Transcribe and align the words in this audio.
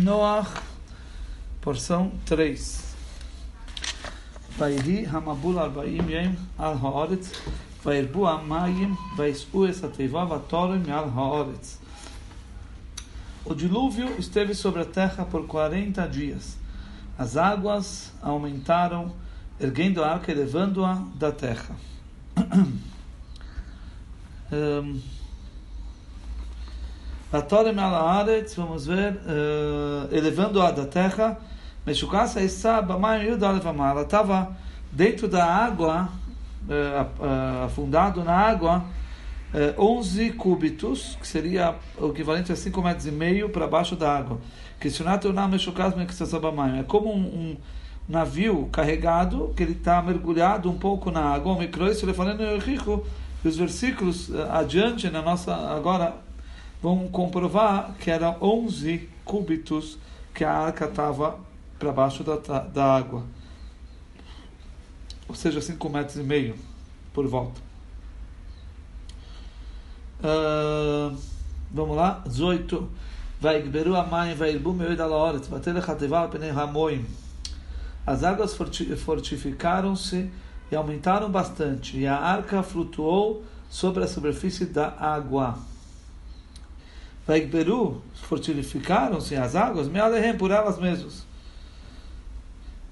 Noach, 0.00 0.62
porção 1.60 2.10
3. 2.24 2.94
Vairi 4.56 5.04
Hamabul 5.04 5.58
Arbaim 5.58 6.08
Yem 6.08 6.38
Al 6.58 6.74
Haoretz, 6.74 7.30
Vairbu 7.84 8.26
Amayim, 8.26 8.96
Vaisku 9.14 9.66
Esateiva 9.66 10.24
Vatorim 10.24 10.90
Al 10.90 11.10
Haoretz. 11.10 11.78
O 13.44 13.54
dilúvio 13.54 14.18
esteve 14.18 14.54
sobre 14.54 14.80
a 14.80 14.86
terra 14.86 15.26
por 15.26 15.46
40 15.46 16.08
dias. 16.08 16.56
As 17.18 17.36
águas 17.36 18.10
aumentaram, 18.22 19.12
erguendo 19.60 20.02
a 20.02 20.12
arca 20.14 20.32
e 20.32 20.34
levando-a 20.34 20.94
da 21.14 21.30
terra. 21.30 21.76
um, 24.50 24.98
Vatorem 27.30 27.78
Alaharetz, 27.78 28.56
vamos 28.56 28.86
ver, 28.86 29.12
uh, 29.12 30.12
elevando-a 30.12 30.72
da 30.72 30.84
terra, 30.84 31.38
Meshukasa 31.86 32.42
Issa 32.42 32.82
Bamayim 32.82 33.28
Yudalevamar, 33.28 33.92
ela 33.92 34.02
estava 34.02 34.50
dentro 34.90 35.28
da 35.28 35.44
água, 35.44 36.08
uh, 36.64 37.22
uh, 37.22 37.66
afundado 37.66 38.24
na 38.24 38.32
água, 38.32 38.84
uh, 39.78 39.80
11 39.80 40.32
cúbitos, 40.32 41.16
que 41.20 41.28
seria 41.28 41.76
o 41.96 42.08
equivalente 42.08 42.50
a 42.50 42.56
5 42.56 42.82
metros 42.82 43.06
e 43.06 43.12
meio 43.12 43.48
para 43.48 43.68
baixo 43.68 43.94
da 43.94 44.12
água. 44.12 44.40
É 44.80 46.82
como 46.82 47.14
um, 47.14 47.20
um 47.20 47.56
navio 48.08 48.68
carregado, 48.72 49.54
que 49.56 49.62
ele 49.62 49.74
está 49.74 50.02
mergulhado 50.02 50.68
um 50.68 50.76
pouco 50.76 51.12
na 51.12 51.20
água, 51.20 51.56
e 51.62 51.68
os 53.48 53.56
versículos 53.56 54.32
adiante, 54.50 55.08
na 55.08 55.22
nossa, 55.22 55.54
agora, 55.54 56.28
vão 56.82 57.08
comprovar 57.08 57.94
que 57.98 58.10
eram 58.10 58.36
11 58.40 59.08
cúbitos 59.24 59.98
que 60.34 60.44
a 60.44 60.52
arca 60.52 60.86
estava 60.86 61.38
para 61.78 61.92
baixo 61.92 62.24
da, 62.24 62.36
da 62.36 62.96
água. 62.96 63.24
Ou 65.28 65.34
seja, 65.34 65.60
5 65.60 65.88
metros 65.88 66.16
e 66.16 66.22
meio 66.22 66.56
por 67.12 67.26
volta. 67.26 67.60
Uh, 70.20 71.16
vamos 71.70 71.96
lá, 71.96 72.22
18. 72.26 72.90
Vai 73.40 73.62
Gberu 73.62 73.96
Amayim, 73.96 74.34
vai 74.34 74.52
Irbu 74.52 74.74
Meoid 74.74 75.00
Alaoret, 75.00 75.48
Vatele 75.48 75.80
Chateval 75.80 76.28
Penei 76.28 76.50
Ramoim. 76.50 77.06
As 78.06 78.22
águas 78.22 78.54
fortificaram-se 78.54 80.30
e 80.70 80.76
aumentaram 80.76 81.30
bastante, 81.30 81.98
e 81.98 82.06
a 82.06 82.16
arca 82.16 82.62
flutuou 82.62 83.44
sobre 83.68 84.04
a 84.04 84.06
superfície 84.06 84.66
da 84.66 84.94
água. 84.98 85.58
Vaigberu, 87.29 88.01
fortificaram-se 88.13 89.35
as 89.35 89.55
águas, 89.55 89.87
Mealehem, 89.87 90.37
por 90.37 90.51
elas 90.51 90.77
mesmas. 90.77 91.25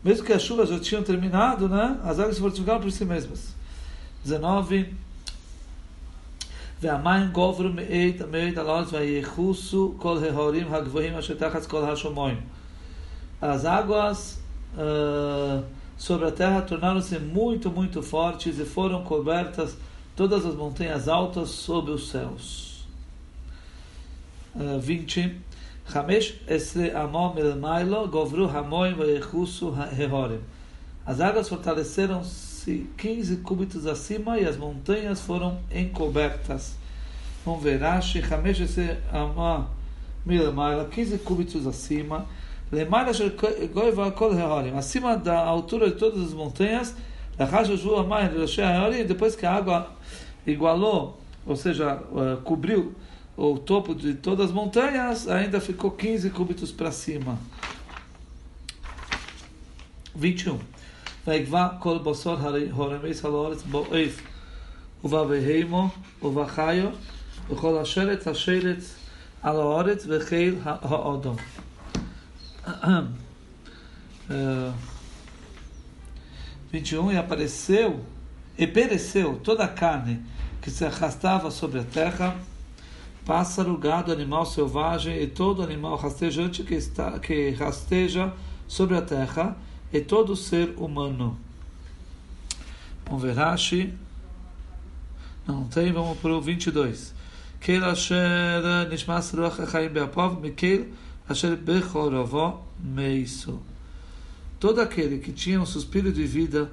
Mesmo 0.04 0.26
que 0.26 0.34
as 0.34 0.42
chuvas 0.42 0.70
já 0.70 0.80
tinham 0.80 1.04
terminado, 1.04 1.70
né? 1.70 2.00
as 2.04 2.20
águas 2.20 2.36
se 2.36 2.42
fortificaram 2.42 2.82
por 2.82 2.92
si 2.92 3.06
mesmas. 3.06 3.54
19. 4.24 4.86
והמים 6.82 7.32
גוברו 7.32 7.70
מאית 7.70 8.22
המאית 8.22 8.58
על 8.58 8.70
הארץ 8.70 8.94
ויחוסו 8.94 9.94
כל 9.98 10.18
ההורים 10.24 10.74
הגבוהים 10.74 11.16
אשר 11.16 11.34
תחת 11.34 11.66
כל 11.66 11.84
השומעים. 11.86 12.38
As 13.42 13.66
águas 13.66 14.40
uh, 14.78 15.64
sobre 15.98 16.28
a 16.28 16.32
terra 16.32 16.62
tornaram-se 16.62 17.20
muito, 17.20 17.70
muito 17.70 18.02
fortes 18.02 18.58
e 18.58 18.66
foram 18.66 19.04
cobertas 19.04 19.78
todas 20.16 20.46
as 20.46 20.56
montanhas 20.56 21.10
altas 21.10 21.50
sob 21.50 21.92
os 21.92 22.10
céus. 22.10 22.67
20. 24.58 25.30
חמש 25.88 26.34
עשרה 26.48 27.04
אמו 27.04 27.34
מלמיילו 27.36 28.08
גוברו 28.10 28.50
המוים 28.50 29.00
ויחוסו 29.00 29.74
ההורים. 29.76 30.40
As 31.06 31.20
águas 31.20 31.50
fortaleceram-se 31.50 32.88
15 32.98 33.36
cúbitos 33.44 33.86
acima 33.86 34.40
e 34.40 34.46
as 34.46 34.56
montanhas 34.56 35.20
foram 35.20 35.60
encobertas. 35.70 36.78
Vamos 37.46 37.62
ver, 37.62 37.78
Rashi, 37.82 38.22
Hameshe 38.22 38.98
Ama 39.12 39.68
Milamaila, 40.26 40.86
15 40.86 41.18
cúbitos 41.18 41.68
acima. 41.68 42.26
Lemaila 42.72 43.12
Goiva 43.74 44.10
Kol 44.12 44.34
Hehorim, 44.34 44.78
acima 44.78 45.18
da 45.18 45.38
altura 45.38 45.90
de 45.90 45.98
todas 45.98 46.24
as 46.24 46.34
montanhas. 46.34 46.96
Rajoju 47.38 47.98
Amai 47.98 48.30
Roshé 48.30 48.64
Hehorim, 48.64 49.06
depois 49.06 49.36
que 49.36 49.46
a 49.46 49.52
água 49.52 49.92
igualou, 50.48 51.20
ou 51.46 51.58
seja, 51.58 52.02
cobriu 52.46 52.96
o 53.38 53.58
topo 53.58 53.96
de 53.96 54.14
todas 54.14 54.50
as 54.50 54.52
montanhas, 54.52 55.28
ainda 55.28 55.60
ficou 55.60 55.92
15 55.92 56.30
cúbitos 56.30 56.72
para 56.72 56.92
cima. 56.92 57.38
21. 60.16 60.60
ויקבע 61.28 61.68
כל 61.80 61.98
בשר 62.04 62.38
הרמס 62.74 63.26
על 63.26 63.36
הארץ 63.36 63.64
בועף 63.64 64.22
ובבהמו 65.04 65.90
ובחיו 66.22 66.90
וכל 67.50 67.78
השרץ 67.78 68.28
השרץ 68.28 68.96
על 69.42 69.60
הארץ 69.60 70.06
וחיל 70.08 70.56
האדום. 70.64 71.36
21 76.74 77.12
e 77.12 77.18
apareceu 77.18 78.04
e 78.58 78.66
pereceu 78.66 79.40
toda 79.44 79.66
a 79.66 79.68
carne 79.68 80.24
que 80.62 80.72
se 80.72 80.86
arrastava 80.86 81.52
sobre 81.52 81.80
a 81.80 81.84
terra 81.84 82.36
pássaro, 83.29 83.77
gado, 83.77 84.11
animal 84.11 84.47
selvagem 84.47 85.21
e 85.21 85.27
todo 85.27 85.63
animal 85.63 85.97
rastejante 85.97 86.63
que, 86.63 86.75
está, 86.75 87.19
que 87.19 87.51
rasteja 87.51 88.33
sobre 88.67 88.97
a 88.97 89.03
terra 89.03 89.55
e 89.93 90.01
todo 90.01 90.35
ser 90.35 90.73
humano. 90.79 91.39
Vamos 93.05 93.23
ver 93.23 93.35
Rashi. 93.35 93.93
Não 95.47 95.65
tem, 95.65 95.93
vamos 95.93 96.17
para 96.17 96.35
o 96.35 96.41
22. 96.41 97.15
Keil 97.61 97.85
asher 97.85 98.63
nishmas 98.89 99.31
ruach 99.33 99.61
achaim 99.61 99.91
be'apov 99.91 100.41
mikeil 100.41 100.87
asher 101.29 101.55
bechorovó 101.55 102.63
meiso. 102.83 103.61
Todo 104.59 104.81
aquele 104.81 105.19
que 105.19 105.33
tinha 105.33 105.61
um 105.61 105.67
suspiro 105.67 106.11
de 106.11 106.25
vida 106.25 106.73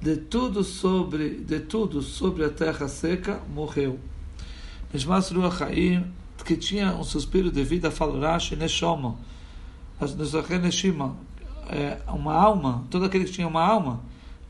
de 0.00 0.16
tudo 0.16 0.62
sobre 0.62 1.30
de 1.30 1.58
tudo 1.58 2.00
sobre 2.00 2.44
a 2.44 2.48
terra 2.48 2.86
seca 2.86 3.40
morreu. 3.52 3.98
Ruach 4.94 5.32
que 6.44 6.56
tinha 6.56 6.94
um 6.94 7.02
suspiro 7.02 7.50
de 7.50 7.64
vida, 7.64 7.90
fala 7.90 8.32
Rashi 8.32 8.54
Neshoma, 8.54 9.16
Neshima, 10.62 11.16
é, 11.68 11.98
uma 12.08 12.34
alma, 12.34 12.84
todo 12.90 13.04
aquele 13.04 13.24
que 13.24 13.32
tinha 13.32 13.48
uma 13.48 13.62
alma, 13.62 14.00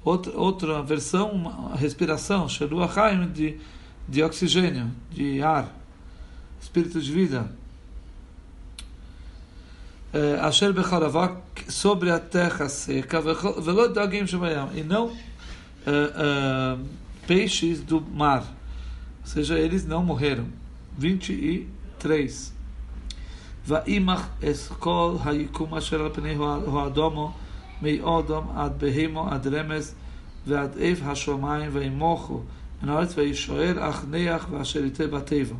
outra, 0.05 0.37
outra 0.37 0.83
versão, 0.83 1.31
uma 1.31 1.75
respiração, 1.75 2.47
Haim, 2.95 3.29
de, 3.29 3.59
de 4.07 4.23
oxigênio, 4.23 4.91
de 5.11 5.43
ar, 5.43 5.75
espírito 6.61 7.01
de 7.01 7.11
vida. 7.11 7.51
É, 10.13 10.39
Asher 10.41 10.73
Becharavá, 10.73 11.39
sobre 11.69 12.11
a 12.11 12.19
terra 12.19 12.69
seca, 12.69 13.23
e 14.75 14.83
não 14.83 15.07
uh, 15.07 15.13
uh, 15.13 16.87
peixes 17.27 17.81
do 17.81 18.01
mar 18.01 18.56
ou 19.26 19.28
seja, 19.28 19.58
eles 19.58 19.86
não 19.86 20.04
morreram. 20.04 20.48
23. 20.98 22.54
Vaimach 23.66 24.30
eskol 24.42 25.18
hayikum 25.18 25.76
asher 25.78 26.02
al 26.02 26.10
pnei 26.10 26.36
hoadomo 26.36 27.34
mei 27.82 28.02
odom 28.02 28.50
ad 28.58 28.78
behemo 28.80 29.28
ad 29.32 29.46
remes 29.46 29.96
ועד 30.48 30.78
איף 30.78 31.00
השמיים 31.04 31.70
וימוכו 31.74 32.42
מן 32.84 32.90
הארץ 32.90 33.18
וישואל 33.18 33.80
אך 33.80 34.06
ניח 34.10 34.48
ואשר 34.52 34.86
יתה 34.86 35.08
בטבע. 35.08 35.56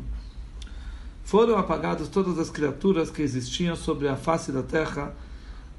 Foram 1.24 1.56
apagadas 1.56 2.08
todas 2.08 2.36
as 2.36 2.50
criaturas 2.50 3.08
que 3.08 3.22
existiam 3.22 3.76
sobre 3.76 4.08
a 4.08 4.16
face 4.16 4.50
da 4.50 4.62
terra, 4.62 5.14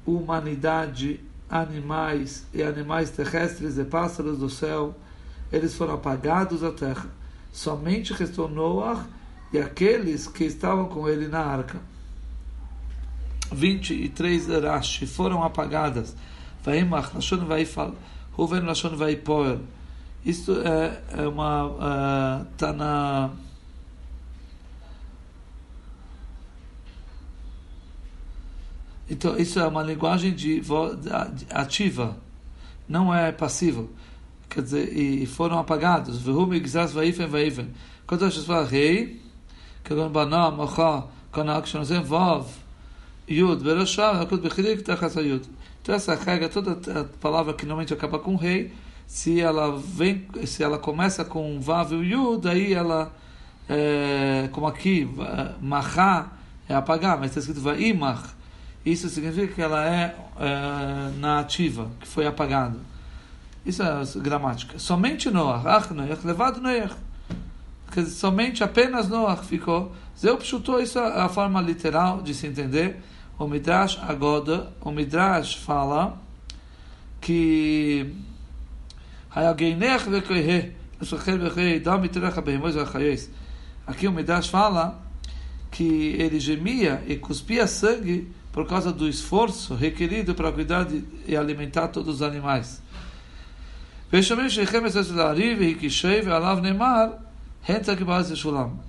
humanidade, 0.06 1.20
animais 1.50 2.46
e 2.52 2.62
animais 2.62 3.10
terrestres 3.10 3.76
e 3.76 3.84
pássaros 3.84 4.38
do 4.38 4.48
céu, 4.48 4.94
eles 5.52 5.74
foram 5.74 5.94
apagados 5.94 6.62
da 6.62 6.72
terra 6.72 7.10
somente 7.51 8.13
restou 8.13 8.47
Noah 8.47 9.07
e 9.51 9.57
aqueles 9.57 10.27
que 10.27 10.43
estavam 10.43 10.85
com 10.85 11.07
ele 11.07 11.27
na 11.27 11.39
arca. 11.39 11.79
23 13.51 14.47
Rashi 14.47 15.07
foram 15.07 15.43
apagadas. 15.43 16.15
Vaimach. 16.63 17.11
Isto 20.23 20.61
é, 20.61 21.01
é 21.17 21.27
uma. 21.27 22.45
Está 22.51 22.71
uh, 22.71 22.73
na. 22.73 23.29
Então, 29.09 29.35
isso 29.37 29.59
é 29.59 29.65
uma 29.65 29.81
linguagem 29.81 30.35
de 30.35 30.61
ativa, 31.49 32.15
não 32.87 33.11
é 33.11 33.31
passivo 33.31 33.89
quer 34.49 34.63
dizer, 34.63 34.97
e 34.97 35.25
foram 35.25 35.59
apagados. 35.59 36.23
Quando 38.07 38.25
a 38.25 38.29
gente 38.29 38.45
fala 38.45 38.65
rei, 38.65 39.21
que 39.83 39.93
quando 39.93 40.09
Banó, 40.09 40.51
Mochó, 40.51 41.09
quando 41.31 41.51
a 41.51 41.57
Akshanzem 41.57 42.01
Vov, 42.01 42.47
Yud 43.29 43.63
Berosham, 43.63 44.15
Elokut 44.15 44.41
Bechirik 44.41 44.83
Tachas 44.83 45.15
Yud. 45.15 45.47
Então 45.81 45.93
essa 45.93 46.15
regra, 46.15 46.49
toda 46.49 46.71
a 46.99 47.03
palavra 47.19 47.53
que 47.53 47.65
normalmente 47.65 47.93
acaba 47.93 48.17
com 48.17 48.35
rei, 48.35 48.71
se 49.05 49.39
ela 49.39 49.75
vem, 49.77 50.27
se 50.45 50.63
ela 50.63 50.77
começa 50.77 51.23
com 51.25 51.59
Vav 51.59 51.93
e 51.93 52.11
Yud, 52.13 52.47
aí 52.47 52.73
ela, 52.73 53.11
é, 53.67 54.49
como 54.51 54.67
aqui, 54.67 55.07
Mahá 55.61 56.31
é 56.67 56.75
apagar, 56.75 57.17
mas 57.17 57.31
está 57.31 57.39
escrito 57.39 57.61
Vaimach. 57.61 58.29
Isso 58.85 59.09
significa 59.09 59.53
que 59.53 59.61
ela 59.61 59.85
é, 59.85 60.15
é 60.39 61.19
na 61.19 61.39
ativa, 61.39 61.89
que 61.99 62.07
foi 62.07 62.25
apagado. 62.25 62.79
Isso 63.65 63.83
é 63.83 64.01
gramática. 64.19 64.79
Somente 64.79 65.29
Noach, 65.29 65.67
Ach 65.67 65.91
Noach, 65.91 66.25
levado 66.25 66.61
Noach. 66.61 66.95
Somente 68.07 68.63
apenas 68.63 69.09
Noach 69.09 69.45
ficou. 69.45 69.91
Zeu 70.17 70.37
Pshutou, 70.37 70.81
isso 70.81 70.99
é 70.99 71.21
a 71.21 71.29
forma 71.29 71.61
literal 71.61 72.21
de 72.21 72.33
se 72.33 72.47
entender 72.47 73.01
o 73.39 73.47
Midrash 73.47 73.97
Agoda, 74.01 74.73
o 74.81 74.91
Midrash 74.91 75.55
fala 75.55 76.21
que 77.21 78.13
Aqui 83.87 84.07
o 84.07 84.11
Midrash 84.11 84.49
fala 84.49 85.01
que 85.71 86.15
ele 86.19 86.39
gemia 86.39 87.01
e 87.07 87.15
cuspia 87.15 87.65
sangue 87.65 88.29
por 88.51 88.67
causa 88.67 88.91
do 88.91 89.07
esforço 89.07 89.73
requerido 89.73 90.35
para 90.35 90.51
cuidar 90.51 90.83
de, 90.83 91.03
e 91.25 91.37
alimentar 91.37 91.87
todos 91.87 92.15
os 92.15 92.21
animais. 92.21 92.81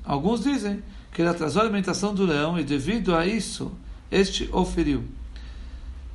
Alguns 0.02 0.42
dizem 0.42 0.82
que 1.12 1.20
ele 1.20 1.28
atrasou 1.28 1.60
a 1.60 1.64
alimentação 1.64 2.14
do 2.14 2.24
leão 2.24 2.58
e 2.58 2.64
devido 2.64 3.14
a 3.14 3.26
isso 3.26 3.70
este 4.10 4.48
o 4.50 4.64
feriu. 4.64 5.04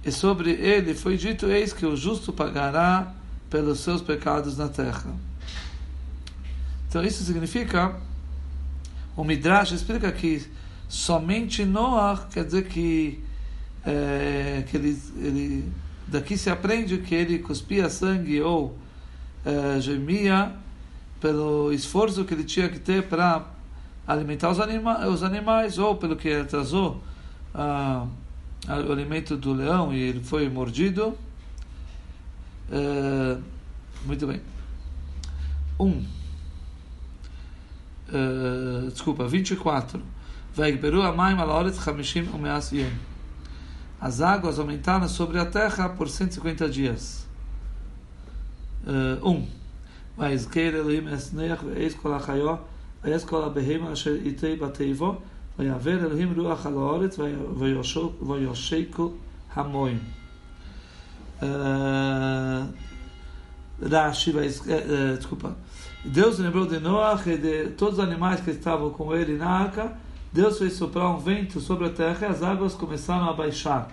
E 0.03 0.11
sobre 0.11 0.51
ele 0.51 0.95
foi 0.95 1.17
dito: 1.17 1.45
Eis 1.45 1.71
que 1.71 1.85
o 1.85 1.95
justo 1.95 2.33
pagará 2.33 3.13
pelos 3.49 3.79
seus 3.79 4.01
pecados 4.01 4.57
na 4.57 4.67
terra. 4.67 5.13
Então 6.89 7.03
isso 7.03 7.23
significa, 7.23 7.95
o 9.15 9.23
Midrash 9.23 9.71
explica 9.71 10.11
que 10.11 10.45
somente 10.87 11.63
Noah 11.63 12.27
quer 12.31 12.45
dizer 12.45 12.67
que, 12.67 13.23
é, 13.85 14.63
que 14.67 14.77
ele, 14.77 15.01
ele, 15.17 15.71
daqui 16.07 16.37
se 16.37 16.49
aprende 16.49 16.97
que 16.99 17.13
ele 17.13 17.39
cuspia 17.39 17.89
sangue 17.89 18.41
ou 18.41 18.77
gemia 19.79 20.53
pelo 21.19 21.71
esforço 21.71 22.25
que 22.25 22.33
ele 22.33 22.43
tinha 22.43 22.69
que 22.69 22.79
ter 22.79 23.07
para 23.07 23.45
alimentar 24.07 24.49
os, 24.49 24.59
anima 24.59 25.07
os 25.07 25.23
animais 25.23 25.77
ou 25.77 25.95
pelo 25.95 26.15
que 26.15 26.31
atrasou 26.31 27.01
a, 27.53 28.05
a, 28.67 28.75
o 28.79 28.91
alimento 28.91 29.35
do 29.35 29.53
leão 29.53 29.93
e 29.93 29.99
ele 29.99 30.23
foi 30.23 30.49
mordido. 30.49 31.17
Uh, 32.69 33.41
muito 34.05 34.27
bem. 34.27 34.41
Um. 35.79 36.05
Uh, 38.09 38.91
desculpa, 38.91 39.27
24. 39.27 40.01
Vegberu 40.53 41.01
amaim 41.01 41.37
alaoret 41.37 41.75
chamishim 41.75 42.29
umeas 42.33 42.71
yom. 42.71 42.89
As 43.99 44.21
águas 44.21 44.59
aumentaram 44.59 45.07
sobre 45.09 45.39
a 45.39 45.45
terra 45.45 45.89
por 45.89 46.07
150 46.09 46.69
dias. 46.69 47.24
Uh, 48.86 49.24
um. 49.24 49.46
ויזכר 50.18 50.68
אלוהים 50.68 51.08
אסנך 51.08 51.60
ואיס 51.66 51.94
כל 51.94 52.14
החיו 52.14 52.54
ואיס 53.04 53.24
כל 53.24 53.44
הבהמה 53.44 53.92
אשר 53.92 54.14
איתי 54.24 54.56
בתיבו 54.56 55.14
ויעבר 55.58 55.98
אלוהים 55.98 56.40
רוח 56.40 56.66
על 56.66 56.72
האורץ 56.72 57.18
ויושקו 58.22 59.10
המוים. 59.54 59.98
Rashi 63.82 64.30
vai, 64.32 64.46
uh, 64.46 65.16
desculpa. 65.16 65.56
Deus 66.04 66.38
lembrou 66.38 66.66
de 66.66 66.78
Noach 66.78 67.26
e 67.26 67.36
de 67.38 67.70
todos 67.70 67.98
os 67.98 68.04
animais 68.04 68.40
que 68.40 68.50
estavam 68.50 68.90
com 68.90 69.14
ele 69.14 69.38
na 69.38 69.48
arca. 69.48 69.96
Deus 70.30 70.58
fez 70.58 70.74
soprar 70.74 71.08
um 71.08 71.18
vento 71.18 71.60
sobre 71.60 71.86
a 71.86 71.90
terra 71.90 72.26
e 72.26 72.30
as 72.30 72.42
águas 72.42 72.74
começaram 72.74 73.28
a 73.28 73.32
baixar. 73.32 73.90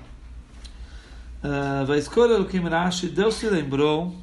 Vai 1.88 2.00
escolher 2.00 2.40
o 2.40 2.46
Kim 2.46 2.68
Rashi. 2.68 3.08
Deus 3.08 3.36
se 3.36 3.50
lembrou. 3.50 4.14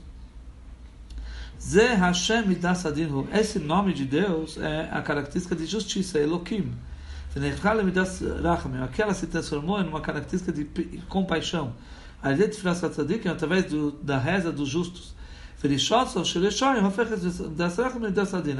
Ze 1.62 1.94
Hashem 1.94 2.48
Midasadinhu. 2.48 3.28
Esse 3.34 3.60
nome 3.60 3.94
de 3.94 4.06
Deus 4.06 4.58
é 4.58 4.88
a 4.92 5.02
característica 5.02 5.54
de 5.56 5.66
justiça, 5.66 6.18
Elohim. 6.18 6.72
Aquela 8.84 9.14
se 9.14 9.28
transformou 9.28 9.80
em 9.82 9.88
uma 9.88 10.00
característica 10.00 10.54
de 10.54 10.64
compaixão. 11.10 11.74
Através 12.24 13.66
do, 13.66 13.92
da 13.92 14.18
reza 14.18 14.52
dos 14.54 14.70
justos. 14.70 15.14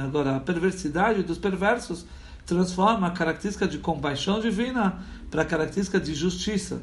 Agora, 0.04 0.36
a 0.36 0.40
perversidade 0.40 1.22
dos 1.22 1.38
perversos 1.38 2.04
transforma 2.44 3.06
a 3.06 3.10
característica 3.10 3.66
de 3.66 3.78
compaixão 3.78 4.40
divina 4.40 4.98
para 5.30 5.40
a 5.40 5.44
característica 5.46 5.98
de 5.98 6.14
justiça. 6.14 6.82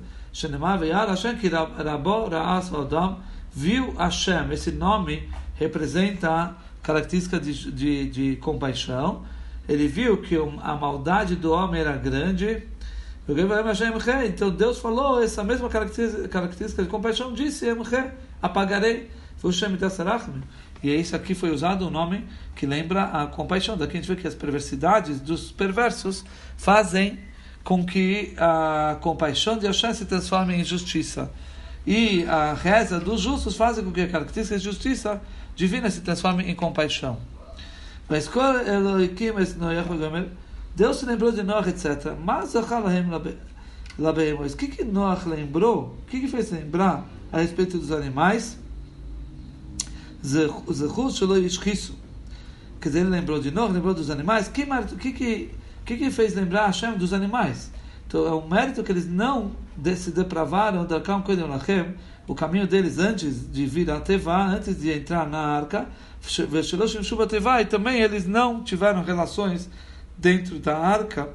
Viu 3.53 3.93
Hashem, 3.93 4.51
esse 4.51 4.71
nome 4.71 5.29
representa 5.57 6.55
característica 6.81 7.39
de, 7.39 7.71
de, 7.71 8.09
de 8.09 8.35
compaixão 8.37 9.25
ele 9.67 9.87
viu 9.87 10.17
que 10.21 10.35
a 10.61 10.75
maldade 10.75 11.35
do 11.35 11.51
homem 11.51 11.81
era 11.81 11.97
grande. 11.97 12.63
Então 14.25 14.49
Deus 14.49 14.79
falou 14.79 15.21
essa 15.21 15.43
mesma 15.43 15.69
característica 15.69 16.81
de 16.81 16.87
compaixão, 16.87 17.33
disse: 17.33 17.65
apagarei. 18.41 19.11
E 20.81 20.95
isso 20.95 21.15
aqui 21.15 21.35
foi 21.35 21.51
usado 21.51 21.83
o 21.83 21.87
um 21.89 21.91
nome 21.91 22.25
que 22.55 22.65
lembra 22.65 23.03
a 23.03 23.27
compaixão. 23.27 23.77
Daqui 23.77 23.97
a 23.97 24.01
gente 24.01 24.07
vê 24.07 24.15
que 24.15 24.27
as 24.27 24.33
perversidades 24.33 25.19
dos 25.19 25.51
perversos 25.51 26.23
fazem 26.55 27.19
com 27.63 27.85
que 27.85 28.33
a 28.37 28.97
compaixão 29.01 29.57
de 29.57 29.67
Hashem 29.67 29.93
se 29.93 30.05
transforme 30.05 30.55
em 30.55 30.63
justiça. 30.63 31.29
E 31.85 32.23
a 32.25 32.53
reza 32.53 32.99
dos 32.99 33.21
justos 33.21 33.57
faz 33.57 33.77
com 33.79 33.91
que 33.91 34.01
a 34.01 34.07
característica 34.07 34.57
de 34.57 34.63
justiça 34.63 35.21
divina 35.57 35.89
se 35.89 35.99
transforme 36.01 36.43
em 36.43 36.55
compaixão. 36.55 37.17
Mas 38.07 38.27
qual 38.27 38.55
Elohim 38.59 39.09
esse 39.41 39.57
Noach 39.57 39.89
Gomer? 39.89 40.29
Deus 40.75 40.97
se 40.97 41.05
lembrou 41.05 41.31
de 41.31 41.43
Noach, 41.43 41.67
etc. 41.67 42.13
Mas. 42.23 42.53
O 42.55 42.63
que 44.55 44.67
que 44.67 44.83
Noach 44.85 45.27
lembrou? 45.27 45.97
O 46.03 46.05
que 46.05 46.21
que 46.21 46.27
fez 46.27 46.51
lembrar 46.51 47.05
a 47.33 47.39
respeito 47.39 47.79
dos 47.79 47.91
animais? 47.91 48.57
Quer 52.79 52.89
dizer, 52.89 52.99
ele 52.99 53.09
lembrou 53.09 53.39
de 53.39 53.51
Noach, 53.51 53.73
lembrou 53.73 53.93
dos 53.95 54.09
animais. 54.11 54.47
O 54.47 54.51
que, 54.51 54.65
que, 54.65 55.11
que, 55.11 55.51
que, 55.83 55.97
que 55.97 56.11
fez 56.11 56.35
lembrar 56.35 56.61
a 56.61 56.67
Hashem 56.67 56.97
dos 56.97 57.11
animais? 57.11 57.71
Então 58.07 58.25
é 58.25 58.33
um 58.33 58.47
mérito 58.47 58.83
que 58.83 58.91
eles 58.91 59.05
não 59.05 59.51
se 59.97 60.11
depravaram 60.11 60.85
da 60.85 61.01
Kam 61.01 61.21
Kodem 61.21 61.45
Lachem, 61.45 61.95
o 62.27 62.35
caminho 62.35 62.67
deles 62.67 62.99
antes 62.99 63.49
de 63.51 63.65
vir 63.65 63.89
a 63.89 63.99
Tevá, 63.99 64.47
antes 64.47 64.79
de 64.81 64.91
entrar 64.91 65.27
na 65.27 65.39
arca, 65.39 65.87
e 67.61 67.65
também 67.65 68.01
eles 68.01 68.27
não 68.27 68.63
tiveram 68.63 69.01
relações 69.01 69.69
dentro 70.17 70.59
da 70.59 70.77
arca. 70.77 71.29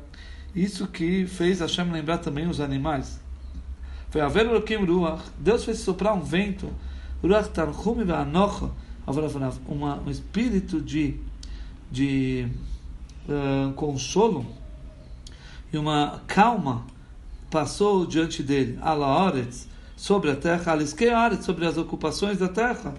Isso 0.55 0.87
que 0.87 1.27
fez 1.27 1.61
Hashem 1.61 1.91
lembrar 1.91 2.19
também 2.19 2.47
os 2.47 2.61
animais. 2.61 3.19
Foi 4.11 4.21
a 4.21 4.29
ver 4.29 4.47
Ruach. 4.47 5.23
Deus 5.39 5.65
fez 5.65 5.79
soprar 5.79 6.15
um 6.15 6.21
vento. 6.21 6.71
Ruach 7.23 7.49
Tarchum 7.49 8.03
um 10.07 10.11
espírito 10.11 10.81
de, 10.81 11.17
de 11.91 12.47
uh, 13.27 13.73
consolo 13.73 14.47
e 15.73 15.79
uma 15.79 16.21
calma 16.27 16.85
passou 17.51 18.07
diante 18.07 18.43
dele. 18.43 18.79
Alaoretz, 18.83 19.67
sobre 20.03 20.33
a 20.33 20.37
terra. 20.37 20.75
Sobre 21.41 21.67
as 21.67 21.77
ocupações 21.77 22.39
da 22.39 22.49
terra 22.49 22.95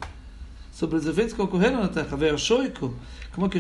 sobre 0.72 0.95
os 0.95 1.05
eventos 1.05 1.33
que 1.33 1.41
ocorreram 1.41 1.81
na 1.81 1.88
terra, 1.88 2.17
como 3.31 3.48
que 3.50 3.60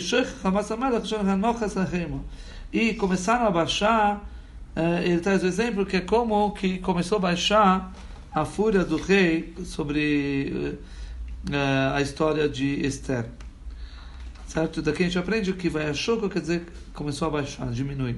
e 2.73 2.93
começaram 2.95 3.45
a 3.45 3.51
baixar, 3.51 4.27
eh, 4.75 5.03
ele 5.05 5.19
traz 5.19 5.43
o 5.43 5.45
exemplo 5.45 5.85
que 5.85 5.97
é 5.97 6.01
como 6.01 6.51
que 6.53 6.79
começou 6.79 7.19
a 7.19 7.21
baixar 7.21 7.93
a 8.33 8.45
fúria 8.45 8.83
do 8.83 8.97
rei 8.97 9.53
sobre 9.63 10.79
eh, 11.51 11.91
a 11.93 12.01
história 12.01 12.49
de 12.49 12.83
Esther. 12.83 13.27
Certo? 14.47 14.81
Daqui 14.81 15.03
a 15.03 15.05
gente 15.05 15.19
aprende 15.19 15.53
que 15.53 15.69
vai 15.69 15.87
a 15.87 15.93
Shoiko, 15.93 16.27
quer 16.29 16.39
dizer, 16.39 16.65
começou 16.95 17.27
a 17.27 17.31
baixar, 17.31 17.69
diminuir. 17.69 18.15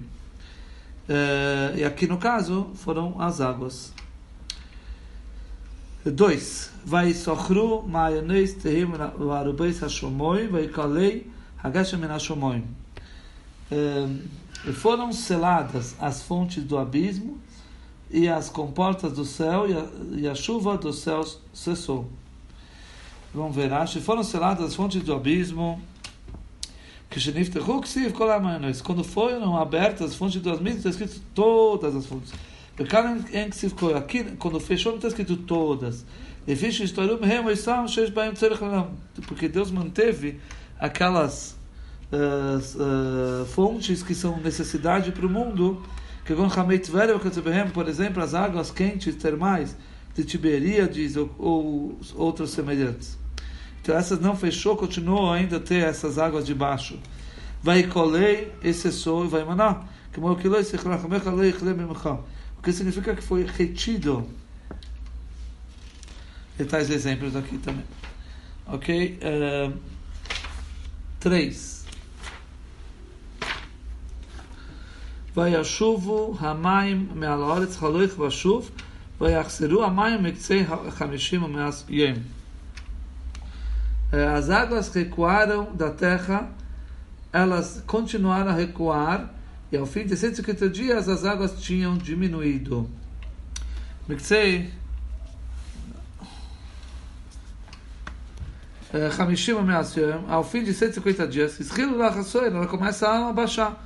Uh, 1.07 1.77
e 1.77 1.83
aqui 1.83 2.07
no 2.07 2.17
caso 2.17 2.71
foram 2.75 3.21
as 3.21 3.39
águas. 3.39 3.93
Dois. 6.11 6.69
Vai 6.85 7.13
sochru 7.13 7.81
maiones 7.81 8.53
tehim 8.53 8.91
varubeis 9.17 9.79
hashomoi 9.79 10.47
vai 10.47 10.67
kalei 10.67 11.31
hagashem 11.63 11.99
min 11.99 12.07
hashomoi. 12.07 12.63
E 13.71 14.71
foram 14.71 15.11
seladas 15.11 15.95
as 15.99 16.21
fontes 16.21 16.63
do 16.63 16.77
abismo 16.77 17.39
e 18.11 18.27
as 18.27 18.49
comportas 18.49 19.13
do 19.13 19.25
céu, 19.25 19.67
e 19.67 19.73
a, 19.73 19.87
e 20.19 20.27
a 20.27 20.35
chuva 20.35 20.77
dos 20.77 20.99
céus 20.99 21.39
cessou. 21.51 22.07
Vamos 23.33 23.55
ver, 23.55 23.67
Rashi, 23.67 23.99
foram 23.99 24.23
seladas 24.23 24.67
as 24.67 24.75
fontes 24.75 25.01
do 25.01 25.13
abismo, 25.13 25.81
quando 28.83 29.03
foram 29.03 29.57
abertas 29.57 30.11
as 30.11 30.15
fontes 30.15 30.41
do 30.41 30.51
abismo, 30.51 30.77
está 30.77 30.89
escrito 30.89 31.21
todas 31.33 31.95
as 31.95 32.05
fontes. 32.05 32.31
Aqui, 33.95 34.23
quando 34.37 34.59
fechou, 34.59 34.91
não 34.91 34.97
está 34.97 35.07
escrito 35.07 35.37
todas. 35.37 36.05
Porque 39.27 39.47
Deus 39.47 39.71
manteve 39.71 40.39
aquelas 40.79 41.55
uh, 42.11 42.57
uh, 42.57 43.45
fontes 43.45 44.03
que 44.03 44.13
são 44.13 44.39
necessidade 44.41 45.11
para 45.11 45.25
o 45.25 45.29
mundo, 45.29 45.81
que 46.25 46.33
por 47.71 47.87
exemplo, 47.87 48.21
as 48.21 48.33
águas 48.33 48.71
quentes 48.71 49.15
termais 49.15 49.75
de 50.13 50.23
Tiberíades 50.23 51.15
ou, 51.15 51.33
ou 51.37 51.99
outros 52.15 52.51
semelhantes. 52.51 53.17
Então 53.81 53.95
essas 53.95 54.19
não 54.19 54.35
fechou, 54.35 54.75
continuou 54.75 55.31
ainda 55.31 55.57
a 55.57 55.59
ter 55.59 55.83
essas 55.83 56.17
águas 56.17 56.45
de 56.45 56.53
baixo. 56.53 56.99
Vai 57.61 57.83
colei 57.83 58.51
e 58.63 58.73
cessou 58.73 59.25
e 59.25 59.27
vai 59.27 59.43
manar. 59.43 59.91
O 60.09 60.11
que 60.11 60.19
significa 62.72 63.14
que 63.14 63.22
foi 63.22 63.44
retido. 63.44 64.28
E 66.58 66.64
tais 66.64 66.90
exemplos 66.90 67.34
aqui 67.34 67.58
também. 67.58 67.84
Ok? 68.66 69.18
Uh, 69.22 69.72
três. 71.18 71.80
וישובו 75.36 76.36
המים 76.40 77.08
מעל 77.14 77.42
הארץ 77.42 77.82
הלוך 77.82 78.18
ושוב 78.18 78.70
ויחזרו 79.20 79.84
המים 79.84 80.22
מקצה 80.22 80.62
חמישים 80.90 81.42
ומאז 81.42 81.84
יום. 81.88 82.14
As 84.12 84.50
águas 84.50 84.88
recuaram 84.88 85.72
da 85.72 85.90
terra, 85.90 86.50
elas 87.32 87.80
continuaram 87.86 88.50
a 88.50 88.54
recuar, 88.54 89.30
e 89.75 89.77
ao 89.77 89.85
fim 89.85 90.05
de 90.05 90.15
150 90.15 90.69
dias 90.69 91.09
as 91.09 91.25
águas 91.25 91.61
tinham 91.61 91.97
diminuído. 91.97 92.89
Miktsei, 94.07 94.71
Hamishim 99.19 99.51
ao 100.29 100.43
fim 100.45 100.63
de 100.63 100.73
150 100.73 101.27
dias, 101.27 101.59
ela 101.77 102.67
começa 102.67 103.09
a 103.09 103.33
baixar. 103.33 103.85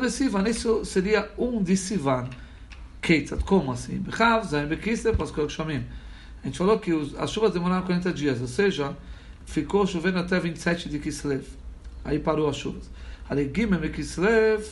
De 0.00 0.10
Sivan, 0.10 0.48
isso 0.48 0.84
seria 0.84 1.28
um 1.36 1.60
de 1.60 1.76
Sivan. 1.76 2.30
Keitzat, 3.02 3.42
como 3.42 3.72
assim? 3.72 3.98
Bechav, 3.98 4.46
Zain, 4.46 4.66
Bekislev, 4.66 5.16
Paskol, 5.16 5.48
Shamim. 5.48 5.84
A 6.42 6.46
gente 6.46 6.56
falou 6.56 6.78
que 6.78 6.92
as 7.18 7.30
chuvas 7.30 7.52
demoraram 7.52 7.84
40 7.84 8.12
dias, 8.12 8.40
ou 8.40 8.46
seja, 8.46 8.96
ficou 9.44 9.86
chovendo 9.86 10.18
até 10.18 10.38
27 10.38 10.88
de 10.88 11.00
Kislev. 11.00 11.44
Aí 12.04 12.20
parou 12.20 12.48
as 12.48 12.56
chuvas. 12.56 12.88
Ali 13.28 13.50
Gimel, 13.52 13.80
Bekislev, 13.80 14.64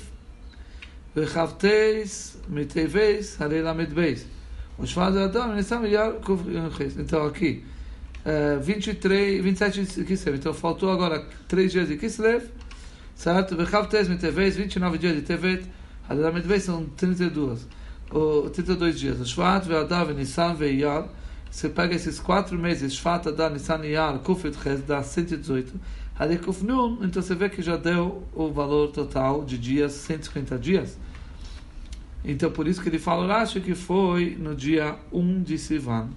Bechav, 1.14 1.52
Teis, 1.54 2.36
Miteveis, 2.48 3.40
Ali 3.40 3.62
Lamed 3.62 3.94
Beis. 3.94 4.26
O 4.76 4.84
Shvad 4.84 5.16
Adam, 5.16 5.54
Nissam, 5.54 5.86
Yar, 5.86 6.14
Então 6.98 7.24
aqui, 7.24 7.64
23, 8.60 9.44
27 9.44 9.84
de 9.84 10.04
Kislev. 10.04 10.36
Então 10.36 10.52
faltou 10.52 10.90
agora 10.90 11.24
3 11.46 11.70
dias 11.70 11.88
de 11.88 11.96
Kislev, 11.96 12.46
certo? 13.14 13.54
Bechav 13.54 13.86
Tes 13.88 14.08
Mitevez, 14.08 14.56
29 14.56 14.98
dias 14.98 15.14
de 15.14 15.22
Tevet, 15.22 15.64
são 16.60 16.86
32, 16.96 17.68
ou 18.10 18.50
32 18.50 18.98
dias. 18.98 19.20
O 19.20 19.24
Shvat, 19.24 19.64
Ve'adav, 19.66 20.12
Nissan, 20.12 20.54
Ve'yar, 20.54 21.06
você 21.48 21.68
pega 21.68 21.94
esses 21.94 22.18
4 22.18 22.58
meses, 22.58 22.94
Shvat, 22.94 23.28
Adar, 23.28 23.52
Nissan, 23.52 23.86
Yar, 23.86 24.20
dá 24.86 25.02
118. 25.04 25.72
Hadar 26.16 26.38
Kufnun, 26.38 26.98
então 27.02 27.20
você 27.20 27.34
vê 27.34 27.48
que 27.48 27.60
já 27.60 27.76
deu 27.76 28.22
o 28.32 28.48
valor 28.52 28.92
total 28.92 29.44
de 29.44 29.58
dias, 29.58 29.92
150 29.92 30.56
dias. 30.58 30.96
Então 32.24 32.52
por 32.52 32.68
isso 32.68 32.80
que 32.80 32.88
ele 32.88 33.00
fala, 33.00 33.36
acho 33.38 33.60
que 33.60 33.74
foi 33.74 34.36
no 34.38 34.54
dia 34.54 34.96
1 35.12 35.42
de 35.42 35.58
Sivan. 35.58 36.08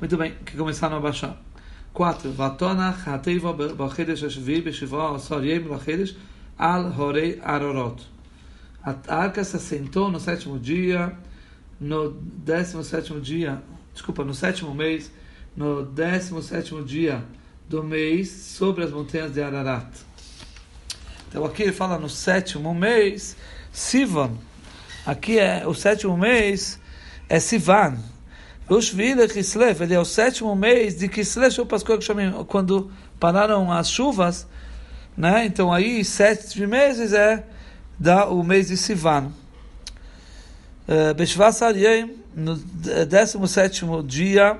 Muito 0.00 0.16
bem, 0.16 0.34
que 0.44 0.56
começaram 0.56 0.96
a 0.96 1.00
baixar. 1.00 1.40
4. 1.92 2.32
Vatona 2.32 2.90
Hateiva 2.90 3.52
Bachedesh 3.52 4.24
Ashvi 4.24 4.60
Beshiva 4.60 5.14
Asar 5.14 5.44
Yem 5.44 5.60
Bachedesh 5.60 6.16
Al 6.58 6.92
Horei 6.98 7.40
Arorot. 7.42 8.04
A 8.82 8.96
arca 9.08 9.44
se 9.44 9.56
assentou 9.56 10.10
no 10.10 10.18
sétimo 10.18 10.58
dia, 10.58 11.16
no 11.80 12.10
décimo 12.10 12.82
sétimo 12.82 13.20
dia, 13.20 13.62
desculpa, 13.92 14.24
no 14.24 14.34
sétimo 14.34 14.74
mês, 14.74 15.12
no 15.56 15.84
décimo 15.84 16.42
sétimo 16.42 16.84
dia 16.84 17.24
do 17.68 17.82
mês, 17.82 18.30
sobre 18.30 18.84
as 18.84 18.90
montanhas 18.90 19.32
de 19.32 19.42
Ararat. 19.42 19.86
Então 21.28 21.44
aqui 21.44 21.64
ele 21.64 21.72
fala 21.72 21.98
no 21.98 22.08
sétimo 22.08 22.74
mês, 22.74 23.36
Sivan. 23.70 24.32
Aqui 25.04 25.38
é 25.38 25.66
o 25.66 25.74
sétimo 25.74 26.16
mês, 26.16 26.80
é 27.28 27.38
Sivan. 27.38 27.98
O 28.68 28.80
Shvile 28.80 29.28
Kislev, 29.28 29.82
ele 29.82 29.94
é 29.94 30.00
o 30.00 30.04
sétimo 30.04 30.54
mês 30.54 30.98
de 30.98 31.08
Kislev, 31.08 31.54
quando 32.46 32.90
pararam 33.18 33.70
as 33.72 33.90
chuvas, 33.90 34.46
né? 35.16 35.44
Então 35.46 35.72
aí 35.72 36.04
sete 36.04 36.66
meses 36.66 37.12
é 37.12 37.44
da, 37.98 38.26
o 38.26 38.42
mês 38.42 38.68
de 38.68 38.76
Sivan. 38.76 39.32
Eh, 40.86 41.12
Beshvas 41.12 41.60
Ariyem, 41.60 42.16
no 42.34 42.56
décimo 42.56 43.46
sétimo 43.46 44.02
dia 44.02 44.58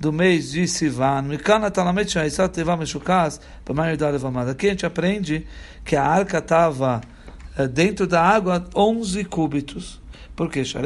do 0.00 0.10
mês 0.10 0.52
de 0.52 0.66
Sivan. 0.66 1.26
Aqui 4.50 4.66
a 4.66 4.70
gente 4.70 4.86
aprende 4.86 5.46
que 5.84 5.94
a 5.94 6.02
arca 6.02 6.38
estava 6.38 7.02
eh, 7.58 7.68
dentro 7.68 8.06
da 8.06 8.22
água 8.22 8.66
11 8.74 9.24
cúbitos. 9.24 10.00
Porque 10.34 10.62
está 10.62 10.80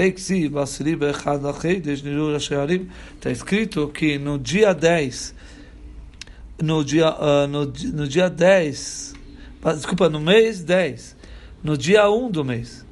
escrito 3.30 3.88
que 3.88 4.18
no 4.18 4.36
dia 4.36 4.74
10, 4.74 5.32
no 6.60 6.84
dia, 6.84 7.10
uh, 7.10 7.46
no, 7.46 7.66
no 7.66 8.08
dia 8.08 8.28
10, 8.28 9.14
desculpa, 9.76 10.08
no 10.08 10.18
mês 10.18 10.60
10, 10.64 11.16
no 11.62 11.78
dia 11.78 12.10
1 12.10 12.32
do 12.32 12.44
mês, 12.44 12.84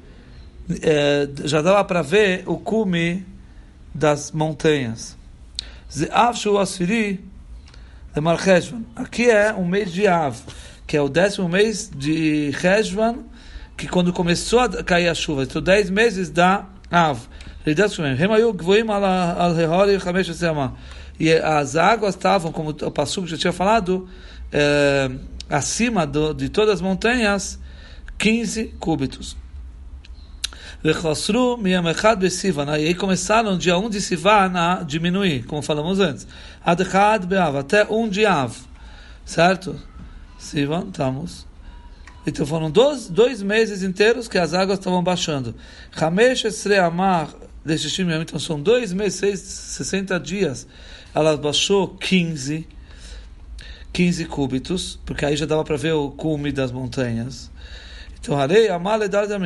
eh, 0.81 1.27
já 1.43 1.61
dava 1.61 1.83
para 1.83 2.01
ver 2.01 2.43
o 2.45 2.57
cume 2.57 3.25
das 3.93 4.31
montanhas. 4.31 5.17
Aqui 8.95 9.29
é 9.29 9.53
o 9.53 9.63
mês 9.63 9.91
de 9.91 10.07
Av, 10.07 10.35
que 10.87 10.97
é 10.97 11.01
o 11.01 11.07
décimo 11.07 11.47
mês 11.47 11.91
de 11.95 12.49
Rejvan, 12.51 13.19
que 13.77 13.87
quando 13.87 14.11
começou 14.11 14.59
a 14.59 14.83
cair 14.83 15.07
a 15.07 15.13
chuva, 15.13 15.43
então 15.43 15.61
10 15.61 15.91
meses 15.91 16.31
da 16.31 16.65
Av, 16.89 17.19
e 21.19 21.31
as 21.33 21.75
águas 21.75 22.15
estavam, 22.15 22.51
como 22.51 22.71
o 22.71 22.91
Passuco 22.91 23.27
já 23.27 23.37
tinha 23.37 23.53
falado, 23.53 24.09
é, 24.51 25.11
acima 25.47 26.07
do, 26.07 26.33
de 26.33 26.49
todas 26.49 26.75
as 26.75 26.81
montanhas, 26.81 27.59
15 28.17 28.75
cúbitos. 28.79 29.42
E 32.77 32.87
aí 32.87 32.93
começaram 32.93 33.57
dia 33.57 33.77
1 33.77 33.89
de 33.89 34.01
Sivan 34.01 34.51
a 34.53 34.83
diminuir, 34.83 35.45
como 35.45 35.61
falamos 35.61 36.01
antes. 36.01 36.27
Até 36.61 37.85
1 37.89 38.09
de 38.09 38.25
Av. 38.25 38.53
Certo? 39.23 39.79
Sivan, 40.37 40.87
estamos. 40.89 41.47
Então 42.27 42.45
foram 42.45 42.69
dois, 42.69 43.07
dois 43.07 43.41
meses 43.41 43.81
inteiros 43.81 44.27
que 44.27 44.37
as 44.37 44.53
águas 44.53 44.77
estavam 44.77 45.01
baixando. 45.01 45.55
Hamesh 45.95 46.43
Amar 46.77 47.29
então 48.21 48.37
são 48.37 48.59
dois 48.59 48.91
meses, 48.91 49.19
seis, 49.19 49.39
60 49.39 50.19
dias. 50.19 50.67
Ela 51.15 51.37
baixou 51.37 51.87
15, 51.87 52.67
15 53.93 54.25
cúbitos, 54.25 54.99
porque 55.05 55.25
aí 55.25 55.37
já 55.37 55.45
dava 55.45 55.63
para 55.63 55.77
ver 55.77 55.93
o 55.93 56.11
cume 56.11 56.51
das 56.51 56.73
montanhas. 56.73 57.52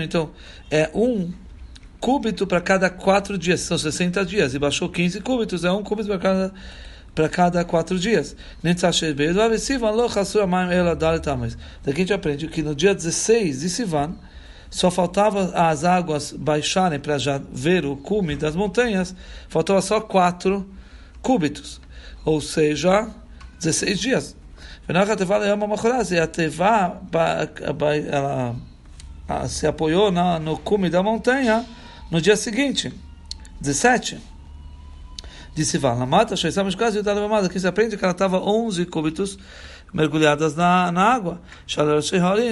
Então, 0.03 0.31
é 0.69 0.89
um 0.93 1.33
cúbito 1.99 2.45
para 2.45 2.61
cada 2.61 2.89
quatro 2.89 3.37
dias, 3.37 3.61
são 3.61 3.77
60 3.77 4.25
dias, 4.25 4.53
e 4.53 4.59
baixou 4.59 4.87
15 4.87 5.19
cúbitos, 5.21 5.65
é 5.65 5.71
um 5.71 5.83
cúbito 5.83 6.09
para 6.09 6.19
cada 6.19 6.53
para 7.15 7.27
cada 7.27 7.65
quatro 7.65 7.97
dias. 7.97 8.35
Daqui 8.61 8.77
a 11.91 11.95
gente 11.95 12.13
aprende 12.13 12.47
que 12.47 12.61
no 12.61 12.75
dia 12.75 12.93
16 12.93 13.61
de 13.61 13.69
Sivan, 13.71 14.15
só 14.69 14.91
faltava 14.91 15.51
as 15.55 15.83
águas 15.83 16.31
baixarem 16.31 16.99
para 16.99 17.17
já 17.17 17.41
ver 17.51 17.85
o 17.85 17.97
cume 17.97 18.35
das 18.35 18.55
montanhas, 18.55 19.15
faltava 19.49 19.81
só 19.81 19.99
quatro 19.99 20.69
cúbitos, 21.19 21.81
ou 22.23 22.39
seja, 22.39 23.09
16 23.59 23.99
dias. 23.99 24.35
E 24.87 26.19
a 26.19 26.27
Tevá 26.27 26.99
ela 28.07 28.55
se 29.47 29.67
apoiou 29.67 30.11
na, 30.11 30.39
no 30.39 30.57
cume 30.57 30.89
da 30.89 31.03
montanha 31.03 31.65
no 32.09 32.21
dia 32.21 32.35
seguinte, 32.37 32.93
17 33.59 34.17
de 35.53 35.65
Sivan. 35.65 35.95
Na 35.95 36.05
mata, 36.05 36.35
que 37.49 37.59
se 37.59 37.67
aprende 37.67 37.97
que 37.97 38.03
ela 38.03 38.11
estava 38.11 38.39
11 38.39 38.85
cúbitos 38.85 39.37
mergulhadas 39.93 40.55
na, 40.55 40.91
na 40.91 41.03
água, 41.03 41.41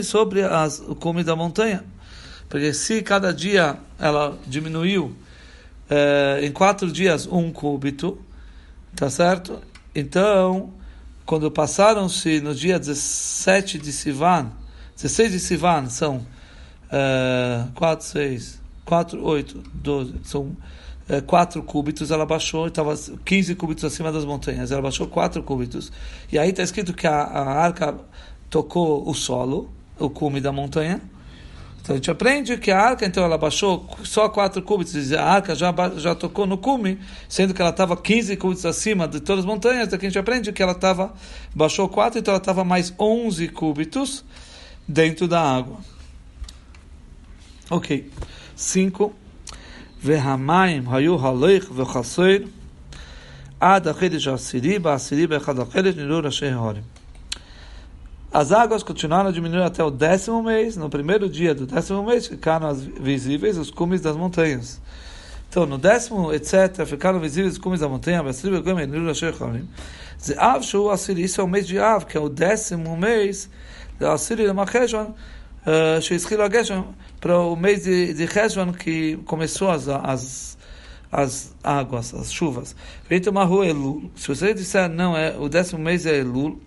sobre 0.03 0.43
as, 0.43 0.79
o 0.79 0.95
cume 0.95 1.23
da 1.23 1.35
montanha. 1.35 1.83
Porque 2.49 2.73
se 2.73 3.01
cada 3.01 3.33
dia 3.33 3.77
ela 3.99 4.37
diminuiu 4.47 5.15
eh, 5.89 6.41
em 6.43 6.51
quatro 6.51 6.91
dias 6.91 7.27
um 7.27 7.51
cúbito, 7.51 8.19
tá 8.95 9.09
certo? 9.09 9.61
Então, 9.93 10.73
quando 11.25 11.49
passaram-se 11.49 12.39
no 12.39 12.53
dia 12.53 12.77
17 12.77 13.79
de 13.79 13.91
Sivan, 13.91 14.51
16 14.95 15.31
de 15.31 15.39
Sivan, 15.39 15.89
são 15.89 16.17
uh, 16.17 17.71
4, 17.73 18.05
6, 18.05 18.61
4, 18.85 19.23
8, 19.23 19.63
12, 19.73 20.13
são 20.23 20.55
uh, 21.09 21.21
4 21.25 21.63
cúbitos, 21.63 22.11
ela 22.11 22.25
baixou, 22.25 22.67
estava 22.67 22.95
15 23.25 23.55
cúbitos 23.55 23.83
acima 23.83 24.11
das 24.11 24.23
montanhas, 24.23 24.71
ela 24.71 24.81
baixou 24.81 25.07
4 25.07 25.41
cúbitos. 25.41 25.91
E 26.31 26.37
aí 26.37 26.51
está 26.51 26.61
escrito 26.61 26.93
que 26.93 27.07
a, 27.07 27.23
a 27.23 27.53
arca 27.59 27.95
tocou 28.49 29.09
o 29.09 29.13
solo, 29.13 29.69
o 29.97 30.09
cume 30.09 30.39
da 30.39 30.51
montanha, 30.51 31.01
então 31.85 31.93
a 31.93 31.97
gente 31.97 32.09
aprende 32.09 32.57
que 32.57 32.71
a 32.71 32.81
arca, 32.81 33.05
então, 33.05 33.23
ela 33.23 33.37
baixou 33.37 33.87
só 34.03 34.27
4 34.27 34.59
cúbitos, 34.63 35.13
a 35.13 35.23
arca 35.23 35.53
já, 35.53 35.71
já 35.97 36.15
tocou 36.15 36.47
no 36.47 36.57
cume, 36.57 36.99
sendo 37.29 37.53
que 37.53 37.61
ela 37.61 37.69
estava 37.69 37.95
15 37.95 38.35
cúbitos 38.37 38.65
acima 38.65 39.07
de 39.07 39.19
todas 39.19 39.41
as 39.41 39.45
montanhas, 39.45 39.89
daqui 39.89 40.07
a 40.07 40.09
gente 40.09 40.17
aprende 40.17 40.51
que 40.51 40.63
ela 40.63 40.71
estava, 40.71 41.13
baixou 41.53 41.87
4, 41.87 42.17
então 42.17 42.31
ela 42.31 42.41
estava 42.41 42.63
mais 42.63 42.91
11 42.99 43.49
cúbitos 43.49 44.25
dentro 44.87 45.27
da 45.27 45.39
água. 45.39 45.77
Ok. 47.69 48.09
5. 48.55 49.13
Verhamaim, 49.99 50.87
Hayu 50.87 51.15
haleich 51.23 51.71
Vechasoir, 51.71 52.47
Ad 53.59 53.87
Achedesh 53.87 54.27
Asiri, 54.27 54.79
Ba 54.79 54.95
Asiri, 54.95 55.27
Bechad 55.27 55.59
Nirur 55.95 56.25
Asher 56.25 56.59
Horim. 56.59 56.94
As 58.35 58.51
águas 58.51 58.83
continuaram 58.83 59.29
a 59.29 59.31
diminuir 59.31 59.63
até 59.63 59.81
o 59.81 59.89
décimo 59.89 60.43
mês. 60.43 60.75
No 60.75 60.89
primeiro 60.89 61.29
dia 61.29 61.55
do 61.55 61.65
décimo 61.65 62.03
mês 62.03 62.27
ficaram 62.27 62.73
visíveis 62.73 63.57
os 63.57 63.71
cumes 63.71 64.01
das 64.01 64.17
montanhas. 64.17 64.81
Então, 65.47 65.65
no 65.65 65.77
décimo, 65.77 66.33
etc., 66.33 66.85
ficaram 66.85 67.17
visíveis 67.17 67.53
os 67.53 67.59
cumes 67.59 67.79
da 67.79 67.87
montanha. 67.87 68.21
Isso 68.29 68.45
é 71.39 71.43
o 71.45 71.47
mês 71.47 71.65
de 71.65 71.79
Av, 71.79 72.05
que 72.05 72.17
é 72.17 72.19
o 72.19 72.27
décimo 72.27 72.97
mês 72.97 73.49
da 73.97 74.11
Assiri 74.11 74.45
Lamacheshvan, 74.45 75.15
para 77.21 77.39
o 77.39 77.55
mês 77.55 77.85
de, 77.85 78.13
de 78.13 78.23
Heshvan, 78.23 78.73
que 78.73 79.15
começou 79.25 79.71
as, 79.71 79.87
as, 79.87 80.57
as 81.09 81.55
águas, 81.63 82.13
as 82.13 82.33
chuvas. 82.33 82.75
Se 83.07 84.27
você 84.27 84.53
disser, 84.53 84.89
não, 84.89 85.15
é, 85.15 85.37
o 85.37 85.47
décimo 85.47 85.81
mês 85.81 86.05
é 86.05 86.17
Elul, 86.17 86.59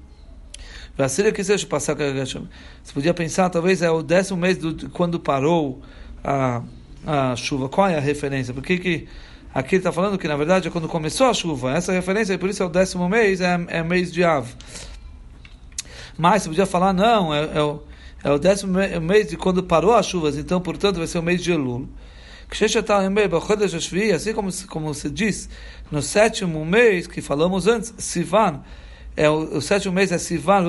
Vassília 0.99 1.31
que 1.31 1.45
seja 1.45 1.65
passar 1.65 1.95
Você 1.97 2.93
podia 2.93 3.15
pensar, 3.15 3.49
talvez 3.51 3.83
é 3.83 3.91
o 3.91 4.03
décimo 4.03 4.41
mês 4.41 4.59
do, 4.59 4.91
quando 4.91 5.21
parou 5.21 5.81
a, 6.25 6.61
a 7.07 7.37
chuva. 7.37 7.69
Qual 7.69 7.87
é 7.87 7.97
a 7.97 8.01
referência? 8.01 8.53
Porque 8.53 8.77
que 8.79 9.09
aqui 9.55 9.77
ele 9.77 9.81
está 9.81 9.93
falando 9.93 10.19
que 10.19 10.27
na 10.27 10.37
verdade 10.37 10.67
é 10.67 10.71
quando 10.73 10.89
começou 10.89 11.29
a 11.29 11.33
chuva. 11.33 11.73
Essa 11.73 11.93
referência, 11.93 12.37
por 12.37 12.51
isso 12.51 12.65
é 12.65 12.67
o 12.67 12.69
décimo 12.69 13.09
mês, 13.09 13.41
é, 13.41 13.65
é 13.69 13.83
mês 13.85 14.11
de 14.11 14.25
Av. 14.25 14.49
Mas 16.19 16.43
você 16.43 16.49
podia 16.49 16.67
falar, 16.67 16.93
não, 16.93 17.33
é, 17.33 17.49
é, 17.55 17.63
o, 17.63 17.81
é 18.25 18.33
o 18.33 18.39
décimo 18.41 18.77
mês 19.01 19.29
de 19.29 19.37
quando 19.37 19.63
parou 19.63 19.95
as 19.95 20.05
chuvas, 20.05 20.37
então 20.37 20.61
portanto 20.61 20.97
vai 20.97 21.07
ser 21.07 21.21
o 21.21 21.23
mês 21.23 21.41
de 21.41 21.53
Elul. 21.53 21.89
Assim 24.17 24.33
como, 24.33 24.51
como 24.67 24.95
se 24.95 25.11
diz 25.11 25.49
no 25.93 26.03
sétimo 26.03 26.65
mês 26.65 27.07
que 27.07 27.23
falamos 27.23 27.69
antes, 27.69 27.95
Sivan 27.99 28.65
é 29.19 29.29
o, 29.29 29.57
o 29.57 29.61
sétimo 29.61 29.93
mês 29.93 30.13
é 30.13 30.19
Sivan, 30.19 30.63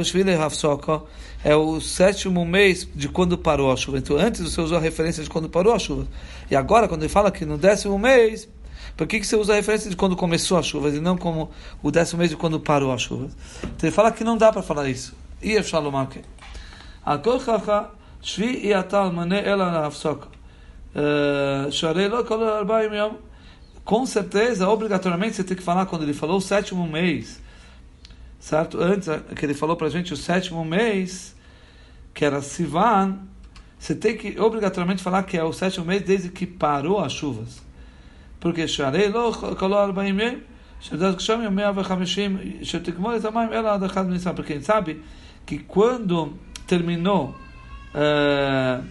é 1.44 1.56
o 1.56 1.80
sétimo 1.80 2.44
mês 2.44 2.90
de 2.96 3.08
quando 3.08 3.38
parou 3.38 3.72
a 3.72 3.76
chuva. 3.76 4.00
Então, 4.00 4.18
antes 4.18 4.42
você 4.42 4.60
usou 4.60 4.76
a 4.76 4.82
referência 4.82 5.24
de 5.24 5.30
quando 5.30 5.48
parou 5.48 5.72
a 5.72 5.78
chuva. 5.78 6.08
E 6.50 6.56
agora, 6.56 6.88
quando 6.88 7.04
ele 7.04 7.10
fala 7.10 7.30
que 7.30 7.46
no 7.46 7.60
décimo 7.60 8.00
mês, 8.00 8.50
por 8.98 9.06
que, 9.06 9.20
que 9.20 9.28
você 9.28 9.36
usa 9.36 9.54
a 9.54 9.56
referência 9.56 9.88
de 9.88 9.96
quando 9.96 10.16
começou 10.16 10.58
a 10.58 10.64
chuva 10.64 10.90
e 10.90 11.00
não 11.00 11.16
como 11.16 11.52
o 11.84 11.92
décimo 11.92 12.18
mês 12.18 12.32
de 12.32 12.36
quando 12.36 12.60
parou 12.60 12.92
a 12.92 12.98
chuva? 12.98 13.30
Então, 13.62 13.88
ele 13.88 13.92
fala 13.92 14.12
que 14.12 14.24
não 14.24 14.36
dá 14.36 14.52
para 14.52 14.64
falar 14.64 14.90
isso. 14.90 15.16
E 15.44 15.56
é 15.56 15.62
Shalom 15.62 16.08
Shvi 18.20 18.66
e 18.66 18.74
atal 18.74 19.14
mane 19.14 19.40
ela 19.40 19.70
na 19.70 19.86
hafsoka. 19.86 20.28
Com 23.86 24.06
certeza, 24.08 24.68
obrigatoriamente, 24.68 25.36
você 25.36 25.44
tem 25.44 25.56
que 25.56 25.64
falar 25.64 25.86
quando 25.86 26.02
ele 26.02 26.14
falou 26.16 26.38
o 26.38 26.42
sétimo 26.42 26.88
mês 26.88 27.40
certo? 28.50 28.82
Antes, 28.82 29.08
que 29.36 29.46
ele 29.46 29.54
falou 29.54 29.76
para 29.76 29.86
a 29.88 29.90
gente 29.92 30.12
o 30.12 30.18
sétimo 30.18 30.66
mês, 30.66 31.36
que 32.14 32.26
era 32.26 32.42
Sivan, 32.42 33.20
você 33.78 33.94
tem 33.94 34.18
que 34.18 34.40
obrigatoriamente 34.40 35.04
falar 35.04 35.22
que 35.24 35.38
é 35.38 35.44
o 35.44 35.54
sétimo 35.54 35.86
mês 35.86 36.02
desde 36.02 36.30
que 36.30 36.48
parou 36.48 37.00
as 37.00 37.14
chuvas. 37.14 37.62
Porque 38.40 38.66
porque 44.34 44.54
a 44.54 44.56
gente 44.56 44.66
sabe 44.66 45.04
que 45.46 45.60
quando 45.60 46.34
terminou 46.66 47.30
uh, 47.30 47.36
eh, 47.94 48.82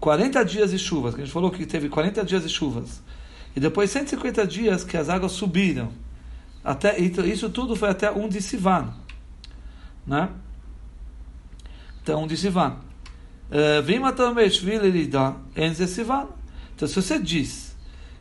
40 0.00 0.44
dias 0.44 0.70
de 0.70 0.78
chuvas, 0.78 1.14
que 1.14 1.22
a 1.22 1.24
gente 1.24 1.32
falou 1.32 1.50
que 1.50 1.64
teve 1.64 1.88
40 1.88 2.24
dias 2.24 2.42
de 2.42 2.48
chuvas, 2.48 3.02
e 3.54 3.60
depois 3.60 3.90
150 3.90 4.46
dias 4.46 4.84
que 4.84 4.96
as 4.96 5.08
águas 5.08 5.32
subiram, 5.32 5.92
até, 6.64 6.98
isso 6.98 7.50
tudo 7.50 7.74
foi 7.74 7.88
até 7.90 8.10
um 8.10 8.28
de 8.28 8.40
Sivan. 8.40 8.92
Né? 10.06 10.28
Então, 12.02 12.22
um 12.22 12.26
de 12.26 12.36
Sivan. 12.36 12.76
Eh, 13.50 13.82
vem 13.82 14.00
também 14.12 14.48
Enze 15.56 15.86
Sivan. 15.86 16.28
Então, 16.74 16.88
se 16.88 16.94
você 16.94 17.18
diz 17.18 17.76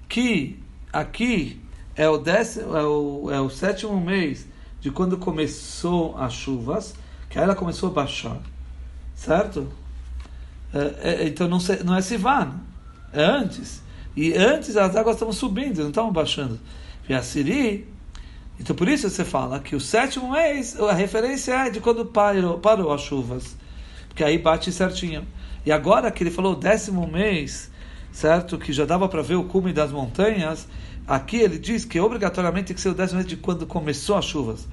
que 0.10 0.60
aqui 0.92 1.62
é 1.96 2.08
o, 2.10 2.18
décimo, 2.18 2.76
é, 2.76 2.84
o, 2.84 3.32
é 3.32 3.40
o 3.40 3.50
sétimo 3.50 4.00
mês 4.00 4.48
de 4.82 4.92
quando 4.92 5.18
começou 5.18 6.18
as 6.18 6.34
chuvas, 6.34 6.96
que 7.30 7.38
aí 7.38 7.44
ela 7.46 7.56
começou 7.56 7.90
a 7.90 7.94
baixar, 7.94 8.38
certo? 9.16 9.72
É, 10.74 11.24
é, 11.24 11.28
então 11.28 11.48
não, 11.48 11.60
não 11.86 11.96
é 11.96 12.02
Sivan, 12.02 12.60
é 13.14 13.24
antes. 13.24 13.82
E 14.16 14.34
antes 14.34 14.76
as 14.76 14.96
águas 14.96 15.16
estavam 15.16 15.34
subindo, 15.34 15.82
não 15.82 15.90
estavam 15.90 16.12
baixando. 16.12 16.60
E 17.08 17.14
a 17.14 17.22
Siri 17.22 17.88
então 18.62 18.76
por 18.76 18.88
isso 18.88 19.10
você 19.10 19.26
fala 19.26 19.60
que 19.60 19.76
o 19.76 19.80
sétimo 19.80 20.34
mês, 20.34 20.80
a 20.80 20.94
referência 20.94 21.52
é 21.54 21.70
de 21.72 21.80
quando 21.80 22.06
parou, 22.06 22.60
parou 22.60 22.94
as 22.94 23.02
chuvas. 23.02 23.58
Porque 24.08 24.24
aí 24.24 24.38
bate 24.38 24.72
certinho. 24.72 25.26
E 25.66 25.72
agora 25.72 26.12
que 26.12 26.22
ele 26.22 26.30
falou 26.30 26.56
décimo 26.56 27.08
mês, 27.08 27.72
certo? 28.12 28.60
Que 28.60 28.72
já 28.72 28.86
dava 28.86 29.10
para 29.10 29.24
ver 29.24 29.34
o 29.34 29.46
cume 29.46 29.74
das 29.74 29.92
montanhas, 29.92 30.68
aqui 31.08 31.38
ele 31.38 31.58
diz 31.58 31.86
que 31.86 32.00
obrigatoriamente 32.00 32.68
tem 32.68 32.76
que 32.76 32.82
ser 32.82 32.90
o 32.90 32.94
décimo 32.94 33.18
mês 33.18 33.28
de 33.28 33.36
quando 33.36 33.66
começou 33.66 34.16
as 34.16 34.26
chuvas. 34.26 34.68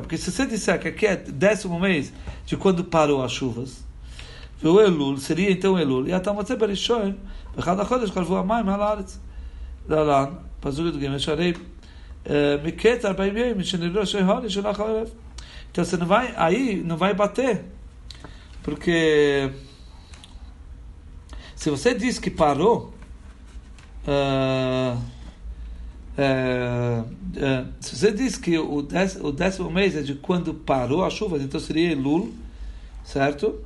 Porque 0.00 0.16
se 0.16 0.30
você 0.30 0.46
disser 0.46 0.78
que 0.78 0.88
aqui 0.88 1.06
é 1.06 1.16
décimo 1.16 1.80
mês 1.80 2.12
de 2.44 2.56
quando 2.56 2.84
parou 2.84 3.20
as 3.20 3.32
chuvas, 3.32 3.84
o 4.62 4.80
Elul 4.80 5.16
seria 5.16 5.50
então 5.50 5.76
Elul. 5.76 6.06
E 6.06 6.12
até 6.12 6.32
você 6.32 6.54
berishon, 6.54 7.16
bechad 7.56 7.80
achodesh 7.80 8.12
kalvu 8.12 8.36
amayim 8.36 8.68
al 8.68 8.80
haaretz. 8.80 9.25
להלן, 9.89 10.25
פסוק 10.59 10.95
י"ג, 10.95 11.17
שהרי 11.17 11.53
מקץ 12.63 13.05
ארבעים 13.05 13.37
ימים, 13.37 13.63
שנראה 13.63 14.05
שהוני 14.05 14.49
שלח 14.49 14.79
הערב. 14.79 15.09
Então 15.71 15.85
você 15.85 15.95
não 15.95 16.05
vai, 16.05 16.33
aí 16.35 16.83
não 16.85 16.97
vai 16.97 17.13
bater. 17.13 17.63
Porque 18.61 19.49
se 21.55 21.69
você 21.69 21.93
diz 21.93 22.19
que 22.19 22.29
parou, 22.29 22.93
uh, 24.05 24.97
uh, 26.17 27.01
uh, 27.01 27.67
se 27.79 27.95
você 27.95 28.11
diz 28.11 28.35
que 28.37 28.57
o 28.57 28.81
décimo, 28.81 29.27
o 29.27 29.31
décimo 29.31 29.71
mês 29.71 29.95
é 29.95 30.01
de 30.01 30.15
quando 30.15 30.53
parou 30.53 31.05
a 31.05 31.09
chuva, 31.09 31.37
então 31.37 31.59
seria 31.59 31.91
Elul, 31.91 32.33
certo? 33.03 33.63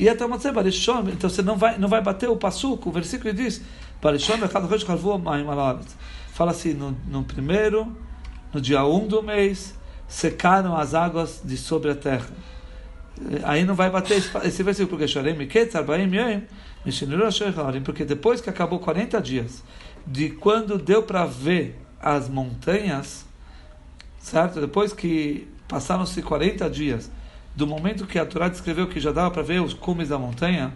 E 0.00 0.08
até 0.08 0.26
Barishon, 0.50 1.10
então 1.10 1.28
você 1.28 1.42
não 1.42 1.58
vai, 1.58 1.76
não 1.76 1.86
vai 1.86 2.00
bater 2.00 2.26
o 2.26 2.34
passuco, 2.34 2.88
o 2.88 2.92
versículo 2.92 3.34
diz, 3.34 3.60
fala 6.32 6.52
assim, 6.52 6.72
no, 6.72 6.96
no 7.06 7.22
primeiro, 7.22 7.94
no 8.50 8.62
dia 8.62 8.82
1 8.82 8.96
um 8.96 9.06
do 9.06 9.22
mês, 9.22 9.74
secaram 10.08 10.74
as 10.74 10.94
águas 10.94 11.42
de 11.44 11.58
sobre 11.58 11.90
a 11.90 11.94
terra. 11.94 12.30
Aí 13.44 13.62
não 13.62 13.74
vai 13.74 13.90
bater 13.90 14.16
esse, 14.16 14.30
esse 14.38 14.62
versículo, 14.62 14.96
porque 17.82 18.02
depois 18.02 18.40
que 18.40 18.48
acabou 18.48 18.78
40 18.78 19.20
dias, 19.20 19.62
de 20.06 20.30
quando 20.30 20.78
deu 20.78 21.02
para 21.02 21.26
ver 21.26 21.78
as 22.00 22.26
montanhas, 22.26 23.26
certo? 24.18 24.62
Depois 24.62 24.94
que 24.94 25.46
passaram-se 25.68 26.22
40 26.22 26.70
dias, 26.70 27.10
do 27.54 27.66
momento 27.66 28.06
que 28.06 28.18
a 28.18 28.24
Torá 28.24 28.48
descreveu 28.48 28.86
que 28.86 29.00
já 29.00 29.12
dava 29.12 29.30
para 29.30 29.42
ver 29.42 29.60
os 29.60 29.74
cumes 29.74 30.08
da 30.08 30.18
montanha, 30.18 30.72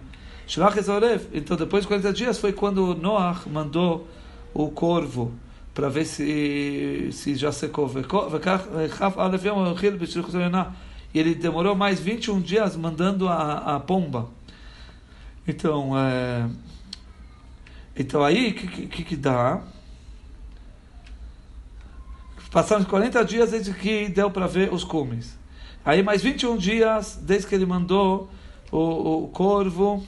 então 1.32 1.56
depois 1.56 1.84
de 1.84 1.88
40 1.88 2.12
dias 2.12 2.38
foi 2.38 2.52
quando 2.52 2.94
Noah 2.94 3.40
mandou 3.46 4.06
o 4.52 4.68
corvo 4.68 5.32
para 5.72 5.88
ver 5.88 6.04
se, 6.04 7.08
se 7.12 7.34
já 7.34 7.50
secou. 7.50 7.90
E 11.12 11.18
ele 11.18 11.34
demorou 11.34 11.74
mais 11.74 11.98
21 11.98 12.40
dias 12.40 12.76
mandando 12.76 13.28
a, 13.28 13.76
a 13.76 13.80
pomba. 13.80 14.28
Então, 15.46 15.98
é, 15.98 16.48
então 17.96 18.22
aí, 18.24 18.50
o 18.50 18.54
que, 18.54 18.86
que, 18.86 19.04
que 19.04 19.16
dá? 19.16 19.62
Passaram 22.50 22.84
40 22.84 23.24
dias 23.24 23.50
desde 23.50 23.72
que 23.72 24.08
deu 24.08 24.30
para 24.30 24.46
ver 24.46 24.72
os 24.72 24.84
cumes. 24.84 25.36
Aí 25.84 26.02
mais 26.02 26.22
21 26.22 26.56
dias 26.56 27.18
desde 27.20 27.46
que 27.46 27.54
ele 27.54 27.66
mandou 27.66 28.30
o, 28.72 29.24
o 29.24 29.28
corvo. 29.28 30.04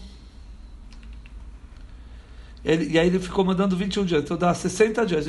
Ele, 2.65 2.93
e 2.93 2.99
aí 2.99 3.07
ele 3.07 3.19
ficou 3.19 3.45
mandando 3.45 3.77
21 3.77 4.05
dias. 4.05 4.23
Então 4.25 4.37
dá 4.37 4.55
60 4.55 5.05
dias. 5.05 5.27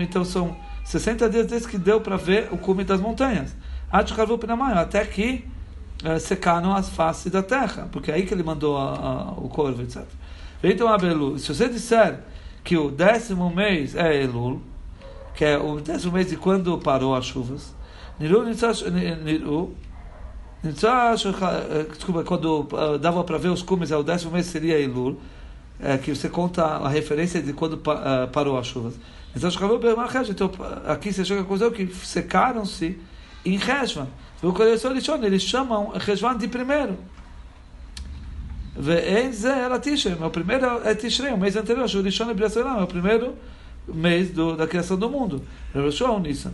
Então 0.00 0.24
são 0.24 0.56
60 0.84 1.30
dias 1.30 1.46
desde 1.46 1.68
que 1.68 1.78
deu 1.78 2.00
para 2.00 2.16
ver 2.16 2.48
o 2.52 2.58
cume 2.58 2.84
das 2.84 3.00
montanhas. 3.00 3.56
Até 3.90 5.04
que 5.04 5.44
uh, 6.04 6.20
secaram 6.20 6.74
as 6.74 6.88
faces 6.90 7.32
da 7.32 7.42
terra. 7.42 7.88
Porque 7.90 8.10
é 8.10 8.14
aí 8.14 8.26
que 8.26 8.34
ele 8.34 8.42
mandou 8.42 8.76
a, 8.76 8.94
a, 8.94 9.30
o 9.32 9.48
corvo, 9.48 9.82
etc. 9.82 10.04
Então, 10.62 10.86
Abelu, 10.86 11.38
se 11.38 11.52
você 11.52 11.68
disser 11.68 12.20
que 12.62 12.76
o 12.76 12.90
décimo 12.90 13.50
mês 13.50 13.96
é 13.96 14.22
Elul, 14.22 14.62
que 15.34 15.44
é 15.44 15.58
o 15.58 15.80
décimo 15.80 16.12
mês 16.12 16.28
de 16.28 16.36
quando 16.36 16.78
parou 16.78 17.14
as 17.14 17.24
chuvas, 17.24 17.74
Niru 18.18 18.44
Niru. 19.24 19.74
Eh, 20.64 21.86
desculpa, 21.90 22.22
quando 22.22 22.68
eh, 22.72 22.98
dava 22.98 23.24
para 23.24 23.36
ver 23.36 23.48
os 23.48 23.62
cumes, 23.62 23.90
é 23.90 23.96
o 23.96 24.02
décimo 24.02 24.30
mês 24.30 24.46
seria 24.46 24.78
Elul, 24.78 25.18
eh, 25.80 25.98
que 25.98 26.14
você 26.14 26.28
conta 26.28 26.64
a 26.64 26.88
referência 26.88 27.42
de 27.42 27.52
quando 27.52 27.78
parou 28.32 28.56
as 28.56 28.66
chuvas. 28.66 28.94
Então, 29.34 30.50
aqui 30.86 31.12
você 31.12 31.24
chega 31.24 31.40
à 31.40 31.42
conclusão 31.42 31.70
que 31.70 31.86
secaram-se 31.86 32.98
em 33.44 33.56
Reshvan. 33.56 34.06
Eles 35.24 35.42
chamam 35.42 35.92
Reshvan 35.96 36.36
de 36.36 36.46
primeiro. 36.46 36.96
Ve'en 38.76 39.28
enze 39.28 39.48
era 39.48 39.78
Tishrei, 39.78 40.14
o 40.14 40.30
primeiro 40.30 40.80
é 40.84 40.94
Tishrei, 40.94 41.32
o 41.32 41.36
mês 41.36 41.56
anterior, 41.56 41.86
Shurishon 41.86 42.30
e 42.30 42.42
é 42.42 42.82
o 42.82 42.86
primeiro 42.86 43.34
mês 43.86 44.30
do, 44.30 44.56
da 44.56 44.66
criação 44.66 44.98
do 44.98 45.08
mundo. 45.08 45.42
Rabeshua 45.74 46.16
é 46.16 46.20
Nissan. 46.20 46.52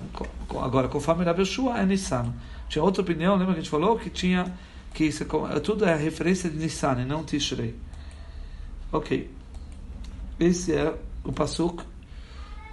Agora, 0.61 0.89
conforme 0.89 1.25
Rabeshua 1.25 1.79
é 1.79 1.87
Nissan. 1.87 2.33
Tinha 2.69 2.83
outra 2.83 3.03
opinião, 3.03 3.37
lembra 3.37 3.55
que 3.55 3.61
a 3.61 3.63
gente 3.63 3.71
falou 3.71 3.99
que 3.99 4.11
tinha 4.11 4.53
que 4.95 5.05
isso, 5.05 5.25
tudo 5.63 5.85
é 5.85 5.95
referência 5.95 6.49
de 6.49 6.57
Nissan 6.57 7.03
e 7.03 7.05
não 7.05 7.25
Tishrei. 7.25 7.75
Ok. 8.91 9.31
Esse 10.41 10.75
é 10.75 10.95
o 11.25 11.33
Pasuk 11.33 11.83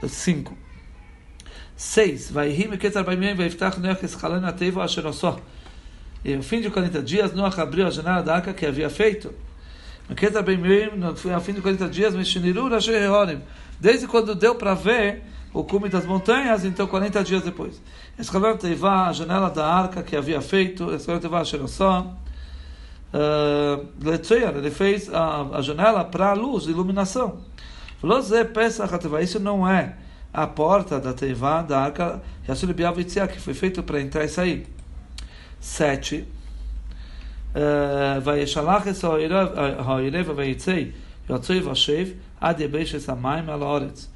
5. 0.07 0.55
6. 1.75 2.31
Vai 2.31 2.49
rir 2.49 2.69
me 2.69 2.77
ketar 2.77 3.03
vai 3.03 3.17
vai 3.35 3.47
iftach 3.47 3.79
noach 3.79 4.03
eschalan 4.05 4.45
ateva 4.45 4.83
asher 4.83 5.05
osó. 5.05 5.39
E 6.23 6.35
no 6.35 6.41
fim 6.41 6.59
de 6.59 6.71
40 6.71 7.03
dias, 7.03 7.33
Noach 7.33 7.59
abriu 7.61 7.85
a 7.85 7.91
janela 7.91 8.23
da 8.23 8.35
arca 8.35 8.51
que 8.51 8.65
havia 8.65 8.89
feito. 8.89 9.31
No 10.07 11.39
fim 11.41 11.53
de 11.53 11.61
40 11.61 11.89
dias, 11.89 12.13
desde 13.79 14.07
quando 14.07 14.35
deu 14.35 14.55
para 14.55 14.73
ver 14.73 15.23
o 15.53 15.63
cume 15.63 15.89
das 15.89 16.05
montanhas, 16.05 16.65
então 16.65 16.85
40 16.85 17.23
dias 17.23 17.41
depois. 17.41 17.81
Escalou 18.19 18.57
a 19.07 19.13
janela 19.13 19.49
da 19.49 19.65
arca 19.65 20.03
que 20.03 20.15
havia 20.15 20.41
feito, 20.41 20.89
a 20.89 21.43
Sherossó. 21.45 22.13
Ele 24.57 24.71
fez 24.71 25.11
a, 25.13 25.41
a 25.53 25.61
janela 25.61 26.03
para 26.03 26.31
a 26.31 26.33
luz, 26.33 26.65
iluminação. 26.65 27.39
Isso 29.21 29.39
não 29.39 29.67
é 29.67 29.95
a 30.33 30.45
porta 30.45 30.99
da 30.99 31.13
Teivá, 31.13 31.61
da 31.61 31.79
arca, 31.79 32.21
que 32.45 33.39
foi 33.39 33.53
feito 33.53 33.81
para 33.81 34.01
entrar 34.01 34.25
e 34.25 34.27
sair. 34.27 34.67
7. 35.59 36.27
וישלח 38.24 38.88
את 38.88 39.04
הערב 39.04 40.30
ויצא 40.36 40.82
יוצא 41.30 41.60
ושב 41.64 42.06
עד 42.40 42.60
יבשת 42.60 43.08
המים 43.08 43.50
על 43.50 43.62
הארץ. 43.62 44.08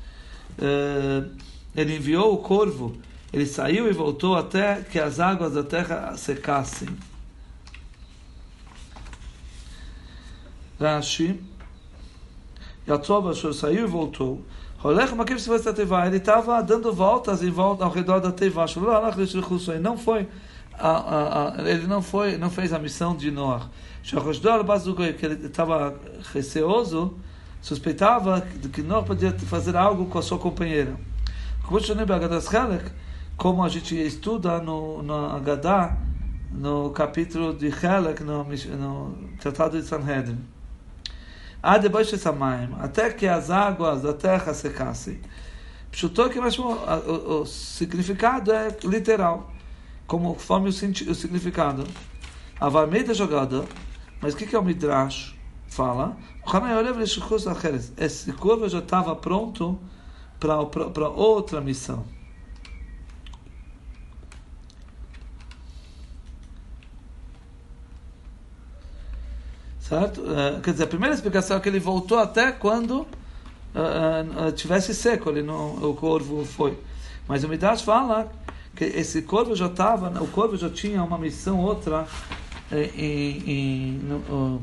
Ele 1.76 1.96
enviou 1.96 2.34
o 2.34 2.38
corvo, 2.38 2.96
ele 3.32 3.46
saiu 3.46 3.88
e 3.88 3.92
voltou 3.92 4.36
até 4.36 4.82
que 4.82 4.98
as 4.98 5.18
águas 5.18 5.54
da 5.54 5.64
terra 5.64 6.16
secassem. 6.16 6.88
Rashi, 10.80 11.40
Yatzov 12.86 13.28
Ashur 13.28 13.52
saiu 13.52 13.84
e 13.84 13.86
voltou. 13.86 14.44
Rolech 14.78 15.14
Makiv 15.14 15.40
Sivas 15.40 15.62
Teva, 15.62 16.06
ele 16.06 16.18
estava 16.18 16.62
dando 16.62 16.92
voltas 16.92 17.42
em 17.42 17.50
volta 17.50 17.84
ao 17.84 17.90
redor 17.90 18.20
da 18.20 18.30
Teva. 18.30 18.66
Ele 18.66 19.78
não 19.80 19.96
foi 19.98 20.28
a, 20.79 21.55
a, 21.57 21.69
ele 21.69 21.87
não 21.87 22.01
foi, 22.01 22.37
não 22.37 22.49
fez 22.49 22.71
a 22.71 22.79
missão 22.79 23.15
de 23.15 23.29
Noah. 23.29 23.69
que 25.13 25.25
ele 25.25 25.45
estava 25.45 25.93
receoso, 26.33 27.17
suspeitava 27.61 28.41
que 28.71 28.81
Noah 28.81 29.05
podia 29.05 29.31
fazer 29.39 29.75
algo 29.75 30.05
com 30.05 30.17
a 30.17 30.21
sua 30.21 30.39
companheira. 30.39 30.95
Como 33.37 33.63
a 33.63 33.69
gente 33.69 33.95
estuda 33.95 34.59
no, 34.59 35.03
no 35.03 35.13
Agadá, 35.13 35.97
no 36.51 36.89
capítulo 36.91 37.53
de 37.53 37.67
Helek, 37.67 38.23
no, 38.23 38.43
no 38.43 39.29
Tratado 39.39 39.79
de 39.79 39.85
Sanhedrin. 39.85 40.39
Até 42.79 43.11
que 43.11 43.27
as 43.27 43.51
águas 43.51 44.01
da 44.01 44.13
terra 44.13 44.53
secassem. 44.53 45.19
que 46.29 46.39
o, 46.39 47.41
o 47.41 47.45
significado 47.45 48.51
é 48.51 48.75
literal 48.83 49.51
conforme 50.09 50.69
o, 50.69 50.71
o 50.71 51.15
significado. 51.15 51.85
A 52.59 52.67
meio 52.87 53.13
jogada, 53.13 53.63
mas 54.19 54.33
o 54.33 54.37
que, 54.37 54.45
que 54.45 54.55
é 54.55 54.59
o 54.59 54.63
Midrash? 54.63 55.35
Fala, 55.67 56.17
esse 57.97 58.33
corvo 58.33 58.67
já 58.67 58.79
estava 58.79 59.15
pronto 59.15 59.79
para 60.39 61.07
outra 61.09 61.61
missão. 61.61 62.03
Certo? 69.79 70.21
Uh, 70.21 70.59
quer 70.61 70.71
dizer, 70.71 70.83
a 70.83 70.87
primeira 70.87 71.13
explicação 71.13 71.57
é 71.57 71.59
que 71.59 71.69
ele 71.69 71.79
voltou 71.79 72.17
até 72.17 72.51
quando 72.51 73.01
uh, 73.01 74.47
uh, 74.47 74.51
tivesse 74.51 74.93
seco, 74.93 75.29
ele 75.29 75.43
não, 75.43 75.75
o 75.75 75.95
corvo 75.95 76.43
foi. 76.45 76.77
Mas 77.27 77.43
o 77.43 77.47
Midrash 77.47 77.83
fala 77.83 78.31
que 78.79 78.85
esse 78.85 79.23
corvo 79.23 79.53
já 79.57 79.65
estava, 79.65 80.07
o 80.23 80.27
corvo 80.27 80.55
já 80.55 80.69
tinha 80.69 81.03
uma 81.03 81.17
missão 81.17 81.59
outra 81.59 82.07
eh, 82.71 82.89
em, 82.95 83.43
em, 83.45 83.91
no, 83.97 84.61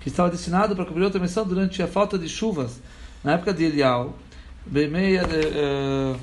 que 0.00 0.08
estava 0.08 0.28
destinado 0.28 0.74
para 0.74 0.84
cumprir 0.84 1.04
outra 1.04 1.20
missão 1.20 1.46
durante 1.46 1.80
a 1.80 1.86
falta 1.86 2.18
de 2.18 2.28
chuvas 2.28 2.80
na 3.22 3.34
época 3.34 3.54
de 3.54 3.62
Elial, 3.62 4.18
bemeia 4.66 5.22
eh, 5.30 6.16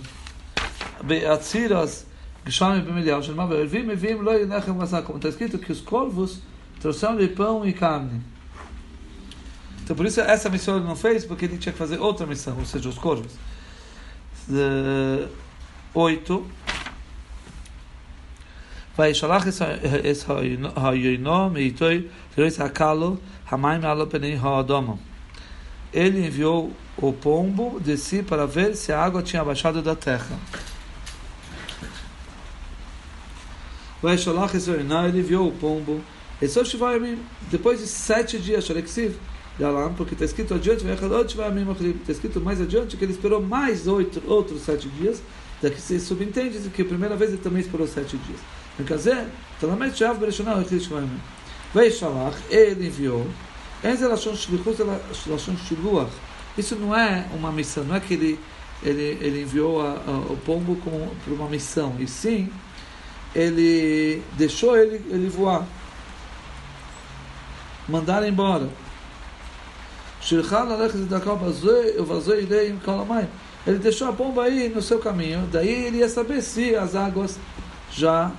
beatziras 1.02 2.06
Gisham 2.46 2.76
e 2.76 3.00
Elial, 3.00 3.24
chamava 3.24 3.56
Ervim 3.56 3.90
Evim 3.90 4.16
Lo 4.16 4.34
Yinechem 4.34 4.74
Masá, 4.74 5.02
como 5.02 5.18
está 5.18 5.30
escrito 5.30 5.58
que 5.58 5.72
os 5.72 5.80
corvos 5.80 6.42
trouxeram-lhe 6.82 7.30
pão 7.30 7.66
e 7.66 7.72
carne. 7.72 8.22
Então 9.82 9.96
por 9.96 10.06
isso 10.06 10.20
essa 10.20 10.50
missão 10.50 10.76
ele 10.76 10.86
não 10.86 10.96
fez, 10.98 11.24
porque 11.24 11.46
ele 11.46 11.58
tinha 11.58 11.72
que 11.72 11.80
fazer 11.80 12.00
outra 12.02 12.28
missão, 12.28 12.58
ou 12.60 12.66
seja, 12.66 12.90
os 12.90 12.98
corvos. 12.98 13.32
Oito 15.94 16.46
vai 19.00 19.14
shalach 19.14 19.48
es 19.48 20.26
hayoino 20.26 21.50
meitoi 21.50 22.10
terois 22.36 22.58
hakalo 22.58 23.18
hamaim 23.50 23.86
alopenei 23.86 24.36
haadoma. 24.36 25.00
Ele 25.94 26.28
enviou 26.28 26.74
o 26.98 27.14
pombo 27.14 27.80
de 27.80 27.96
si 27.96 28.22
para 28.22 28.46
ver 28.46 28.76
se 28.76 28.92
a 28.92 29.02
água 29.02 29.24
tinha 29.24 29.42
baixado 29.42 29.82
da 29.82 29.96
terra. 29.96 30.38
Ele 34.04 35.20
enviou 35.20 35.48
o 35.48 35.52
pombo. 35.54 36.02
Depois 37.50 37.80
de 37.80 37.88
sete 37.88 38.38
dias, 38.38 38.68
porque 39.96 40.14
está 40.14 40.26
escrito 40.26 40.54
adiante, 40.54 40.86
está 40.86 42.12
escrito 42.12 42.42
mais 42.42 42.62
adiante 42.62 42.98
que 42.98 43.04
ele 43.06 43.14
esperou 43.14 43.42
mais 43.42 43.88
oito, 43.88 44.22
outros 44.28 44.62
sete 44.62 44.90
dias, 44.90 45.22
daqui 45.62 45.82
se 45.82 46.00
subentende 46.00 46.60
que 46.70 46.82
a 46.82 46.86
primeira 46.86 47.16
vez 47.16 47.32
ele 47.32 47.42
também 47.42 47.62
esperou 47.62 47.88
sete 47.88 48.18
dias. 48.18 48.59
וכזה, 48.81 49.25
תלמד 49.61 49.95
שאף 49.95 50.17
בראשונה 50.19 50.53
הוא 50.53 50.63
החליט 50.63 50.83
שמונה. 50.83 51.07
וישלח, 51.75 52.35
ele 52.51 53.01
enviou. 53.01 53.27
אין 53.85 53.97
זה 53.97 54.09
לשון 54.09 54.37
שליחות, 54.37 54.77
זה 54.77 54.85
לשון 55.35 55.57
שילוח. 55.69 56.09
Isso 56.57 56.77
não 56.77 56.95
é 56.95 57.27
uma 57.35 57.51
missão, 57.51 57.83
não 57.83 57.97
é 57.97 58.01
que 58.01 58.15
ele, 58.15 58.39
ele, 58.81 59.19
ele 59.21 59.43
enviou 59.43 59.83
a, 59.83 59.91
a, 60.07 60.33
o 60.33 60.39
pombo 60.47 60.77
como 60.77 61.11
para 61.25 61.35
uma 61.35 61.49
missão, 61.49 61.97
e 61.99 62.07
sim 62.07 62.49
ele 63.35 64.23
deixou 64.35 64.77
ele, 64.77 65.05
ele 65.11 65.29
voar. 65.29 65.67
Mandaram 67.89 68.29
embora. 68.29 68.69
Ele 73.67 73.79
deixou 73.79 74.09
a 74.09 74.13
pomba 74.13 74.45
aí 74.45 74.69
no 74.69 74.81
seu 74.81 74.99
caminho, 75.01 75.49
daí 75.51 75.87
ele 75.87 75.99
ia 75.99 76.09
saber 76.09 76.41
se 76.41 76.77
as 76.77 76.95
águas 76.95 77.39
já 77.91 78.31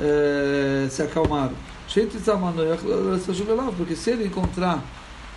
eh, 0.00 0.88
se 0.90 1.02
acalmaram. 1.02 1.54
Porque 3.76 3.96
se 3.96 4.10
ele 4.10 4.26
encontrar 4.26 4.82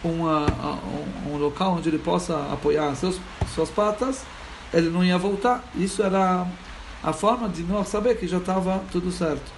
uma, 0.04 0.46
um, 0.46 1.34
um, 1.34 1.38
local 1.38 1.74
onde 1.74 1.90
ele 1.90 2.00
possa 2.00 2.38
apoiar 2.54 2.96
seus, 2.96 3.20
suas 3.54 3.70
patas, 3.70 4.24
ele 4.74 4.90
não 4.90 5.04
ia 5.04 5.18
voltar. 5.18 5.64
Isso 5.76 6.02
era 6.02 6.48
a 7.04 7.14
forma 7.14 7.50
de 7.50 7.64
nós 7.64 7.88
saber 7.88 8.16
que 8.18 8.28
já 8.28 8.38
estava 8.38 8.82
tudo 8.92 9.12
certo. 9.12 9.52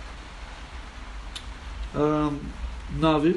Um, 1.96 2.38
nove. 3.00 3.36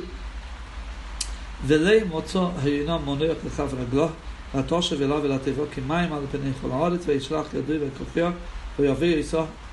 ולי 1.67 2.05
מוצא 2.05 2.45
העינו 2.63 2.99
מונח 2.99 3.37
לכף 3.47 3.75
רגלו, 3.81 4.09
לתושב 4.55 5.03
אליו 5.03 5.21
ולתיבו 5.23 5.63
כמים 5.75 6.13
על 6.13 6.23
פני 6.31 6.51
כל 6.61 6.69
הארץ, 6.71 7.01
וישלח 7.07 7.55
ידו 7.55 7.73
וכוחו, 7.81 8.31
ויביא 8.79 9.17
ויסו 9.17 9.39
אליו 9.39 9.47
אל 9.47 9.47
התיבו. 9.47 9.64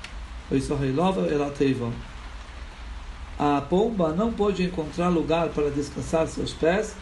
A 3.39 3.61
pomba 3.61 4.11
não 4.11 4.31
pôde 4.31 4.63
encontrar 4.63 5.09
lugar 5.09 5.49
para 5.49 5.69
descansar 5.71 6.27
seus 6.27 6.53
pés 6.53 6.95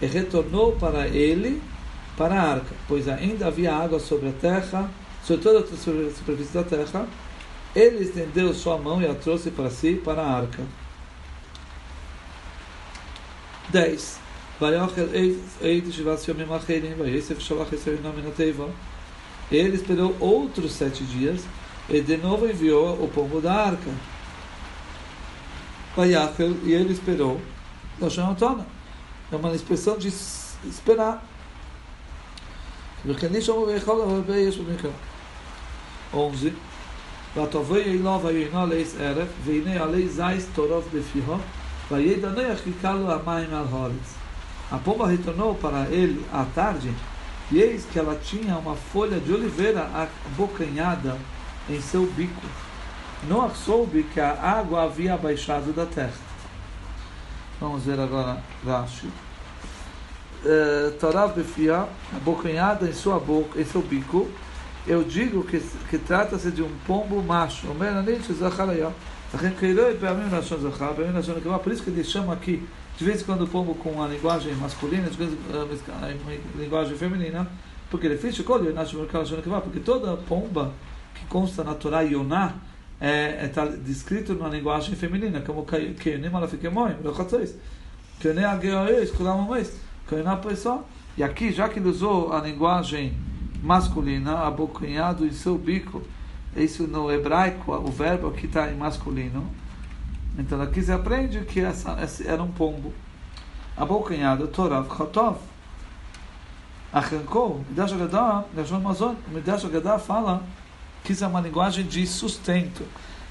e 0.00 0.06
retornou 0.06 0.72
para 0.72 1.08
ele, 1.08 1.62
para 2.16 2.34
a 2.34 2.50
arca, 2.52 2.74
pois 2.86 3.08
ainda 3.08 3.46
havia 3.46 3.74
água 3.74 3.98
sobre 3.98 4.28
a 4.28 4.32
terra, 4.32 4.90
sobre 5.24 5.42
toda 5.42 5.60
a 5.60 5.66
superfície 5.66 6.52
da 6.52 6.62
terra. 6.62 7.08
Ele 7.74 8.04
estendeu 8.04 8.52
sua 8.52 8.76
mão 8.76 9.00
e 9.00 9.06
a 9.06 9.14
trouxe 9.14 9.50
para 9.50 9.70
si, 9.70 10.00
para 10.04 10.22
a 10.22 10.30
arca. 10.30 10.62
10. 13.70 14.20
Ele 19.50 19.76
esperou 19.76 20.16
outros 20.20 20.72
sete 20.72 21.04
dias 21.04 21.42
e 21.89 22.01
de 22.01 22.17
novo 22.17 22.45
enviou 22.45 23.03
o 23.03 23.07
pombo 23.07 23.41
da 23.41 23.53
arca. 23.53 23.91
E 25.97 26.71
ele 26.71 26.93
esperou. 26.93 27.39
É 29.31 29.35
uma 29.35 29.53
expressão 29.53 29.97
de 29.97 30.07
esperar. 30.07 31.23
11. 36.13 36.53
ותבואי 37.35 37.83
אליו 37.83 38.19
ויהנה 38.23 38.65
לעץ 38.65 38.95
ערב, 38.99 39.27
והנה 39.43 39.83
עלי 39.83 40.09
זייס 40.09 40.47
טורף 40.55 40.83
בפיהו, 40.93 41.37
וידע 41.91 42.29
נח 42.29 42.59
כי 42.63 42.71
קלו 42.81 43.11
המים 43.11 43.53
על 43.53 43.65
הארץ. 43.71 44.15
A 44.71 44.77
pomba 44.77 45.05
retornou 45.05 45.53
para 45.53 45.87
ele 45.91 46.25
à 46.31 46.45
tarde, 46.45 46.91
e 47.51 47.59
eis 47.59 47.85
que 47.85 47.99
ela 47.99 48.15
tinha 48.15 48.57
uma 48.57 48.75
folha 48.75 49.19
de 49.19 49.31
oliveira 49.31 49.87
abocanhada 49.93 51.15
em 51.68 51.80
seu 51.80 52.06
bico. 52.06 52.46
Noah 53.28 53.54
soube 53.54 54.04
que 54.04 54.20
a 54.20 54.32
água 54.32 54.84
havia 54.84 55.14
abaixado 55.14 55.72
da 55.72 55.86
terra. 55.86 56.12
Vamos 57.60 57.84
ver 57.84 57.98
agora 57.98 58.42
Rashi. 58.64 59.08
Eh, 60.44 60.92
Torá 61.00 61.26
befia, 61.26 61.86
abocanhada 62.14 62.88
em 62.88 62.92
sua 62.92 63.18
boca, 63.18 63.60
em 63.60 63.64
seu 63.64 63.82
bico. 63.82 64.28
Eu 64.86 65.02
digo 65.02 65.42
que, 65.44 65.60
que 65.90 65.98
trata-se 65.98 66.50
de 66.50 66.62
um 66.62 66.70
pombo 66.86 67.20
macho. 67.22 67.66
Por 71.62 71.72
isso 71.72 71.82
que 71.82 71.90
ele 71.90 72.04
chama 72.04 72.32
aqui 72.32 72.66
de 72.98 73.04
vez 73.04 73.20
em 73.20 73.24
quando 73.24 73.42
o 73.42 73.46
pombo 73.46 73.74
com 73.76 74.02
a 74.02 74.08
linguagem 74.08 74.52
masculina, 74.56 75.08
de 75.08 75.16
vez 75.16 75.30
em 75.32 75.36
a 75.92 76.60
linguagem 76.60 76.96
feminina, 76.96 77.46
porque 77.90 78.06
ele 78.06 78.18
fez 78.18 78.34
porque 79.60 79.78
toda 79.78 80.16
pomba 80.16 80.72
que 81.18 81.26
consta 81.26 81.64
na 81.64 81.74
Torá 81.74 82.00
Yonah 82.02 82.54
está 83.00 83.06
é, 83.06 83.44
é, 83.44 83.48
tá 83.48 83.64
descrito 83.66 84.34
na 84.34 84.48
linguagem 84.48 84.94
feminina, 84.96 85.40
como 85.40 85.64
Keyonim 85.64 86.34
Alafikemoi, 86.34 86.96
Keyonim 88.20 88.44
Ageois, 88.44 89.10
Kulam 89.12 89.44
Amais, 89.44 89.72
Keyonim 90.08 90.28
Apoisó. 90.28 90.84
E 91.16 91.22
aqui, 91.22 91.52
já 91.52 91.68
que 91.68 91.78
ele 91.78 91.88
usou 91.88 92.32
a 92.32 92.40
linguagem 92.40 93.16
masculina, 93.62 94.40
abocanhado 94.40 95.26
em 95.26 95.32
seu 95.32 95.56
bico, 95.56 96.02
isso 96.56 96.86
no 96.86 97.10
hebraico, 97.10 97.72
o 97.72 97.90
verbo 97.90 98.28
aqui 98.28 98.46
está 98.46 98.70
em 98.70 98.76
masculino, 98.76 99.46
então 100.38 100.60
aqui 100.60 100.82
se 100.82 100.92
aprende 100.92 101.40
que 101.40 101.60
essa, 101.60 101.98
esse 102.02 102.26
era 102.26 102.42
um 102.42 102.50
pombo. 102.50 102.92
Abocanhado, 103.76 104.48
Torav 104.48 104.88
Chotov. 104.88 105.38
Arrancou, 106.92 107.64
Midash 107.68 107.92
Agadá, 107.92 108.44
Lashon 108.56 108.80
Mazon, 108.80 109.14
Midash 109.28 109.64
Agadá 109.64 109.98
fala 109.98 110.42
é 111.22 111.26
uma 111.26 111.40
linguagem 111.40 111.84
de 111.84 112.06
sustento. 112.06 112.84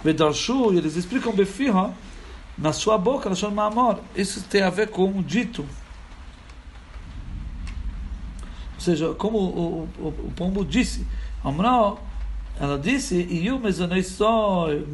Vedarshu, 0.04 0.74
eles 0.74 0.96
explicam 0.96 1.34
Befirra, 1.34 1.94
na 2.58 2.74
sua 2.74 2.98
boca, 2.98 3.30
Lashon 3.30 3.52
Mamor. 3.52 4.00
Isso 4.16 4.44
tem 4.44 4.62
a 4.62 4.70
ver 4.70 4.90
com 4.90 5.06
um 5.06 5.22
dito. 5.22 5.66
Ou 8.76 8.82
seja, 8.82 9.14
como 9.14 9.38
o, 9.38 9.90
o, 10.00 10.08
o 10.08 10.34
pombo 10.36 10.66
disse, 10.66 11.06
Amró, 11.44 11.98
ela 12.60 12.78
disse, 12.78 13.16
Iyu 13.16 13.60
Mezoneisoi 13.60 14.86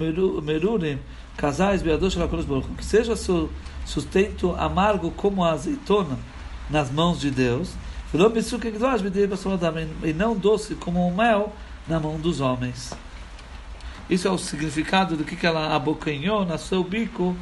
Merurim, 0.42 1.00
casais 1.38 1.82
que 1.82 2.86
seja 2.86 3.16
seu 3.16 3.50
sustento 3.86 4.56
amargo 4.58 5.12
como 5.12 5.44
a 5.44 5.52
azeitona 5.52 6.18
nas 6.70 6.92
mãos 6.92 7.20
de 7.20 7.32
Deus, 7.32 7.74
e 10.04 10.14
não 10.14 10.36
doce 10.36 10.76
como 10.76 11.08
o 11.08 11.16
mel 11.16 11.54
na 11.88 12.00
mão 12.00 12.20
dos 12.20 12.40
homens. 12.42 12.94
Isso 14.10 14.28
é 14.28 14.32
o 14.32 14.38
significado 14.38 15.16
do 15.16 15.24
que, 15.24 15.36
que 15.36 15.46
ela 15.46 15.76
abocanhou 15.76 16.46
no 16.46 16.58
seu 16.58 16.84
bico 16.84 17.36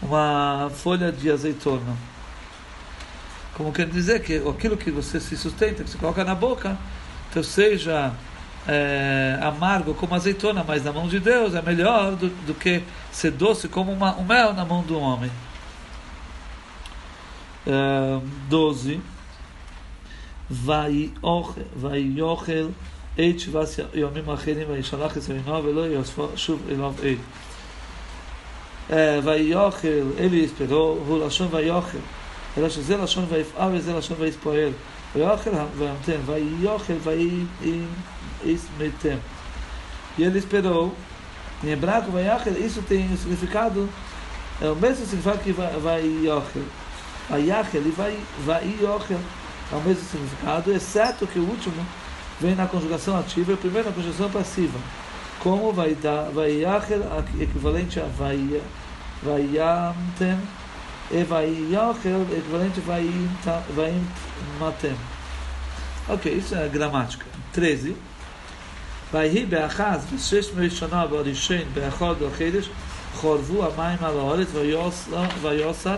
uma 0.00 0.70
folha 0.74 1.10
de 1.10 1.30
azeitona. 1.30 1.96
Como 3.54 3.72
quer 3.72 3.86
dizer 3.86 4.22
que 4.22 4.36
aquilo 4.36 4.76
que 4.76 4.90
você 4.90 5.20
se 5.20 5.36
sustenta, 5.36 5.84
que 5.84 5.90
você 5.90 5.98
coloca 5.98 6.24
na 6.24 6.34
boca, 6.34 6.76
então 7.30 7.42
seja 7.42 8.12
é, 8.66 9.38
amargo 9.42 9.94
como 9.94 10.14
azeitona, 10.14 10.64
mas 10.66 10.84
na 10.84 10.92
mão 10.92 11.06
de 11.08 11.20
Deus 11.20 11.54
é 11.54 11.62
melhor 11.62 12.16
do, 12.16 12.28
do 12.46 12.54
que 12.54 12.82
ser 13.12 13.30
doce 13.30 13.68
como 13.68 13.92
uma, 13.92 14.16
um 14.16 14.24
mel 14.24 14.52
na 14.52 14.64
mão 14.64 14.82
do 14.82 14.98
homem. 14.98 15.30
É, 17.66 18.20
12. 18.48 19.00
Vai 20.50 21.10
yochel 22.16 22.72
eit 23.17 23.39
shivas 23.39 23.77
yomim 23.93 24.25
acherim 24.25 24.67
vayishalach 24.67 25.17
es 25.17 25.29
eino 25.29 25.61
velo 25.61 25.85
yosfo 25.87 26.29
shuv 26.35 26.59
elov 26.69 27.03
eit. 27.03 27.19
Vai 29.23 29.41
yochel, 29.41 30.13
ele 30.17 30.43
esperou, 30.45 30.97
הוא 31.07 31.25
לשון 31.25 31.47
ויוכל, 31.51 31.97
אלא 32.57 32.69
שזה 32.69 32.97
לשון 32.97 33.25
ויפעל 33.29 33.75
וזה 33.75 33.93
לשון 33.93 34.17
ויתפועל. 34.19 34.71
ויוכל 35.15 35.49
וימתן, 35.77 36.21
ויוכל 36.25 36.93
ויסמתם. 38.43 39.17
E 40.17 40.23
ele 40.23 40.37
esperou. 40.37 40.93
Em 41.63 41.69
hebraico, 41.71 42.11
Vayachel, 42.11 42.57
isso 42.57 42.81
tem 42.81 43.11
o 43.13 43.17
significado, 43.17 43.89
é 44.61 44.69
o 44.69 44.75
mesmo 44.75 45.05
significado 45.05 45.39
que 45.39 45.51
Vayachel. 45.51 46.63
Vayachel 47.29 47.81
e 47.81 47.93
Vayochel 48.45 49.19
é 49.71 49.75
o 49.75 49.81
mesmo 49.81 50.03
significado, 50.09 50.71
exceto 50.71 51.27
que 51.27 51.37
o 51.37 51.43
último 51.43 51.85
vem 52.39 52.55
na 52.55 52.67
conjugação 52.67 53.19
ativa 53.19 53.51
e 53.51 53.53
o 53.53 53.57
primeiro 53.57 53.89
na 53.89 53.95
conjugação 53.95 54.29
passiva. 54.29 54.79
Como 55.39 55.71
vai 55.71 55.95
dar 55.95 56.29
Vayachel, 56.31 57.01
equivalente 57.39 57.99
a 57.99 58.05
Vayamtem, 59.23 60.37
e 61.11 61.23
Vayochel, 61.23 62.21
equivalente 62.31 62.81
a 63.47 63.63
Vayimtem. 63.73 64.95
Ok, 66.07 66.31
isso 66.31 66.55
é 66.55 66.67
gramática. 66.67 67.25
13. 67.53 67.95
ויהי 69.13 69.45
באחז 69.45 70.05
בשש 70.13 70.51
מראשונה 70.57 71.07
בראשון 71.07 71.63
באחד 71.73 72.13
בחדש 72.19 72.69
חורבו 73.15 73.65
המים 73.65 73.97
על 74.01 74.19
הארץ 74.19 74.47
ויוסר 75.41 75.95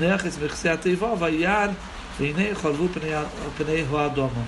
נכס 0.00 0.38
מכסי 0.44 0.68
התיבה 0.68 1.12
ויער 1.18 1.70
והנה 2.20 2.54
חורבו 2.54 2.88
פני, 2.88 3.10
פני 3.56 3.84
האדומה. 3.92 4.42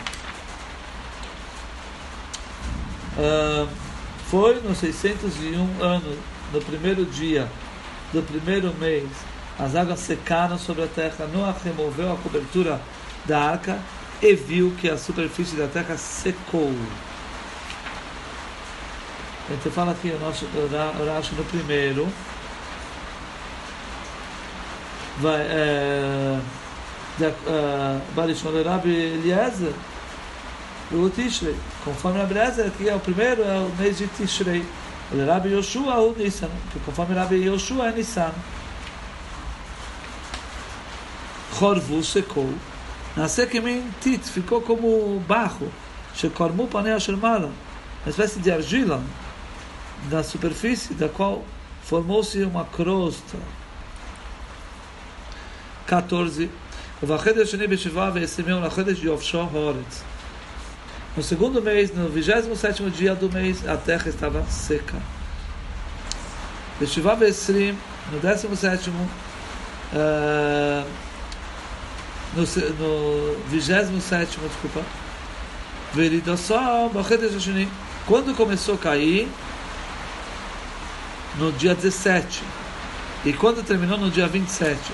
Uh, 3.20 3.68
foi 4.30 4.62
no 4.62 4.74
601 4.74 5.84
ano, 5.84 6.18
no 6.54 6.62
primeiro 6.62 7.06
dia 7.06 7.50
do 8.14 8.22
primeiro 8.24 8.74
mês, 8.76 9.10
as 9.60 9.76
águas 9.76 10.00
secaram 10.00 10.58
sobre 10.58 10.84
a 10.84 10.88
terra. 10.88 11.28
Noah 11.28 11.54
removeu 11.62 12.14
a 12.14 12.16
cobertura 12.16 12.80
da 13.26 13.42
arca 13.42 13.78
e 14.22 14.34
viu 14.34 14.74
que 14.80 14.90
a 14.90 14.98
superfície 14.98 15.58
da 15.58 15.68
terra 15.68 15.98
secou. 15.98 16.74
Gente 19.50 19.70
fala 19.70 19.92
aqui 19.92 20.12
o 20.12 20.20
nosso 20.20 20.46
Rashi 21.06 21.36
no 21.36 21.44
primeiro. 21.44 22.08
Vai, 25.18 25.42
é, 25.42 26.40
Barishon 28.16 28.52
Rabi 28.64 28.90
Eliezer, 28.90 29.74
o 30.92 31.10
Tishrei. 31.10 31.56
Conforme 31.84 32.20
Rabi 32.20 32.38
Eliezer, 32.38 32.68
aqui 32.68 32.90
é 32.90 32.96
o 32.96 33.00
primeiro, 33.00 33.44
é 33.44 33.60
o 33.60 33.70
mês 33.78 33.98
de 33.98 34.08
Tishrei. 34.08 34.66
O 35.12 35.26
Rabi 35.26 35.50
Yoshua, 35.50 36.00
o 36.00 36.14
Nissan. 36.16 36.50
Conforme 36.86 37.16
Rabi 37.16 37.36
Yoshua, 37.36 37.90
é 37.90 37.92
Nissan. 37.92 38.32
Chorvu 41.58 42.04
secou. 42.04 42.54
Nasceu 43.16 43.48
que 43.48 43.62
tit, 44.02 44.24
ficou 44.30 44.62
como 44.62 45.20
barro. 45.28 45.72
Shekormu 46.16 46.68
panei 46.68 46.98
Shermala. 47.00 47.52
Uma 48.06 48.10
espécie 48.10 48.40
de 48.40 48.52
argila 48.52 49.04
na 50.10 50.24
superfície 50.24 50.94
da 50.94 51.10
qual 51.10 51.44
formou-se 51.84 52.42
uma 52.44 52.66
crosta. 52.66 53.38
14. 55.86 56.50
No 61.20 61.24
segundo 61.24 61.62
mês, 61.62 61.94
no 61.94 62.08
27 62.08 62.82
dia 62.92 63.14
do 63.14 63.30
mês, 63.30 63.68
a 63.68 63.76
terra 63.76 64.08
estava 64.08 64.42
seca. 64.46 64.96
No 66.80 68.20
17 68.22 68.90
uh, 68.90 70.86
no, 72.34 72.44
no 72.80 73.36
27, 73.50 74.38
desculpa, 74.40 74.82
quando 78.08 78.34
começou 78.34 78.76
a 78.76 78.78
cair, 78.78 79.28
no 81.38 81.52
dia 81.52 81.76
17, 81.76 82.44
e 83.26 83.34
quando 83.34 83.62
terminou 83.62 83.98
no 83.98 84.10
dia 84.10 84.26
27, 84.30 84.94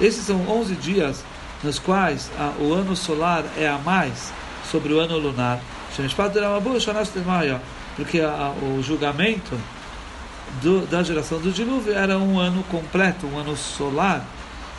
esses 0.00 0.26
são 0.26 0.40
11 0.48 0.74
dias 0.74 1.24
nos 1.64 1.78
quais 1.78 2.30
a, 2.38 2.52
o 2.60 2.72
ano 2.72 2.94
solar 2.94 3.44
é 3.56 3.66
a 3.66 3.78
mais 3.78 4.32
sobre 4.70 4.92
o 4.92 5.00
ano 5.00 5.18
lunar. 5.18 5.60
Porque 7.96 8.20
a, 8.20 8.52
o 8.62 8.82
julgamento 8.82 9.58
do, 10.62 10.86
da 10.86 11.02
geração 11.02 11.40
do 11.40 11.50
dilúvio 11.50 11.94
era 11.94 12.18
um 12.18 12.38
ano 12.38 12.62
completo, 12.64 13.26
um 13.26 13.38
ano 13.38 13.56
solar. 13.56 14.26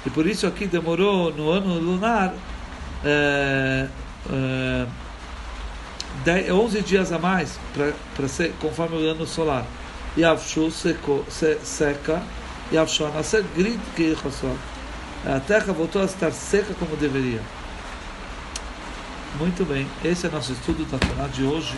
E 0.05 0.09
por 0.09 0.27
isso 0.27 0.45
aqui 0.45 0.67
demorou 0.67 1.33
no 1.33 1.49
ano 1.49 1.79
lunar 1.79 2.33
é, 3.03 3.87
é, 6.25 6.53
11 6.53 6.81
dias 6.81 7.11
a 7.11 7.19
mais 7.19 7.59
para 8.15 8.27
ser 8.27 8.53
conforme 8.61 8.97
o 8.97 9.09
ano 9.09 9.25
solar. 9.25 9.65
Yavshu 10.17 10.71
secou, 10.71 11.25
se, 11.29 11.57
seca, 11.63 12.21
Yavshu 12.71 13.07
nascer 13.09 13.43
grid 13.55 13.79
que 13.95 14.15
A 15.25 15.39
terra 15.39 15.73
voltou 15.73 16.03
a 16.03 16.05
estar 16.05 16.31
seca 16.31 16.75
como 16.75 16.95
deveria. 16.95 17.41
Muito 19.39 19.65
bem, 19.65 19.87
esse 20.03 20.27
é 20.27 20.29
nosso 20.29 20.53
estudo 20.53 20.85
da 20.85 20.99
Torá 20.99 21.27
de 21.27 21.43
hoje. 21.43 21.75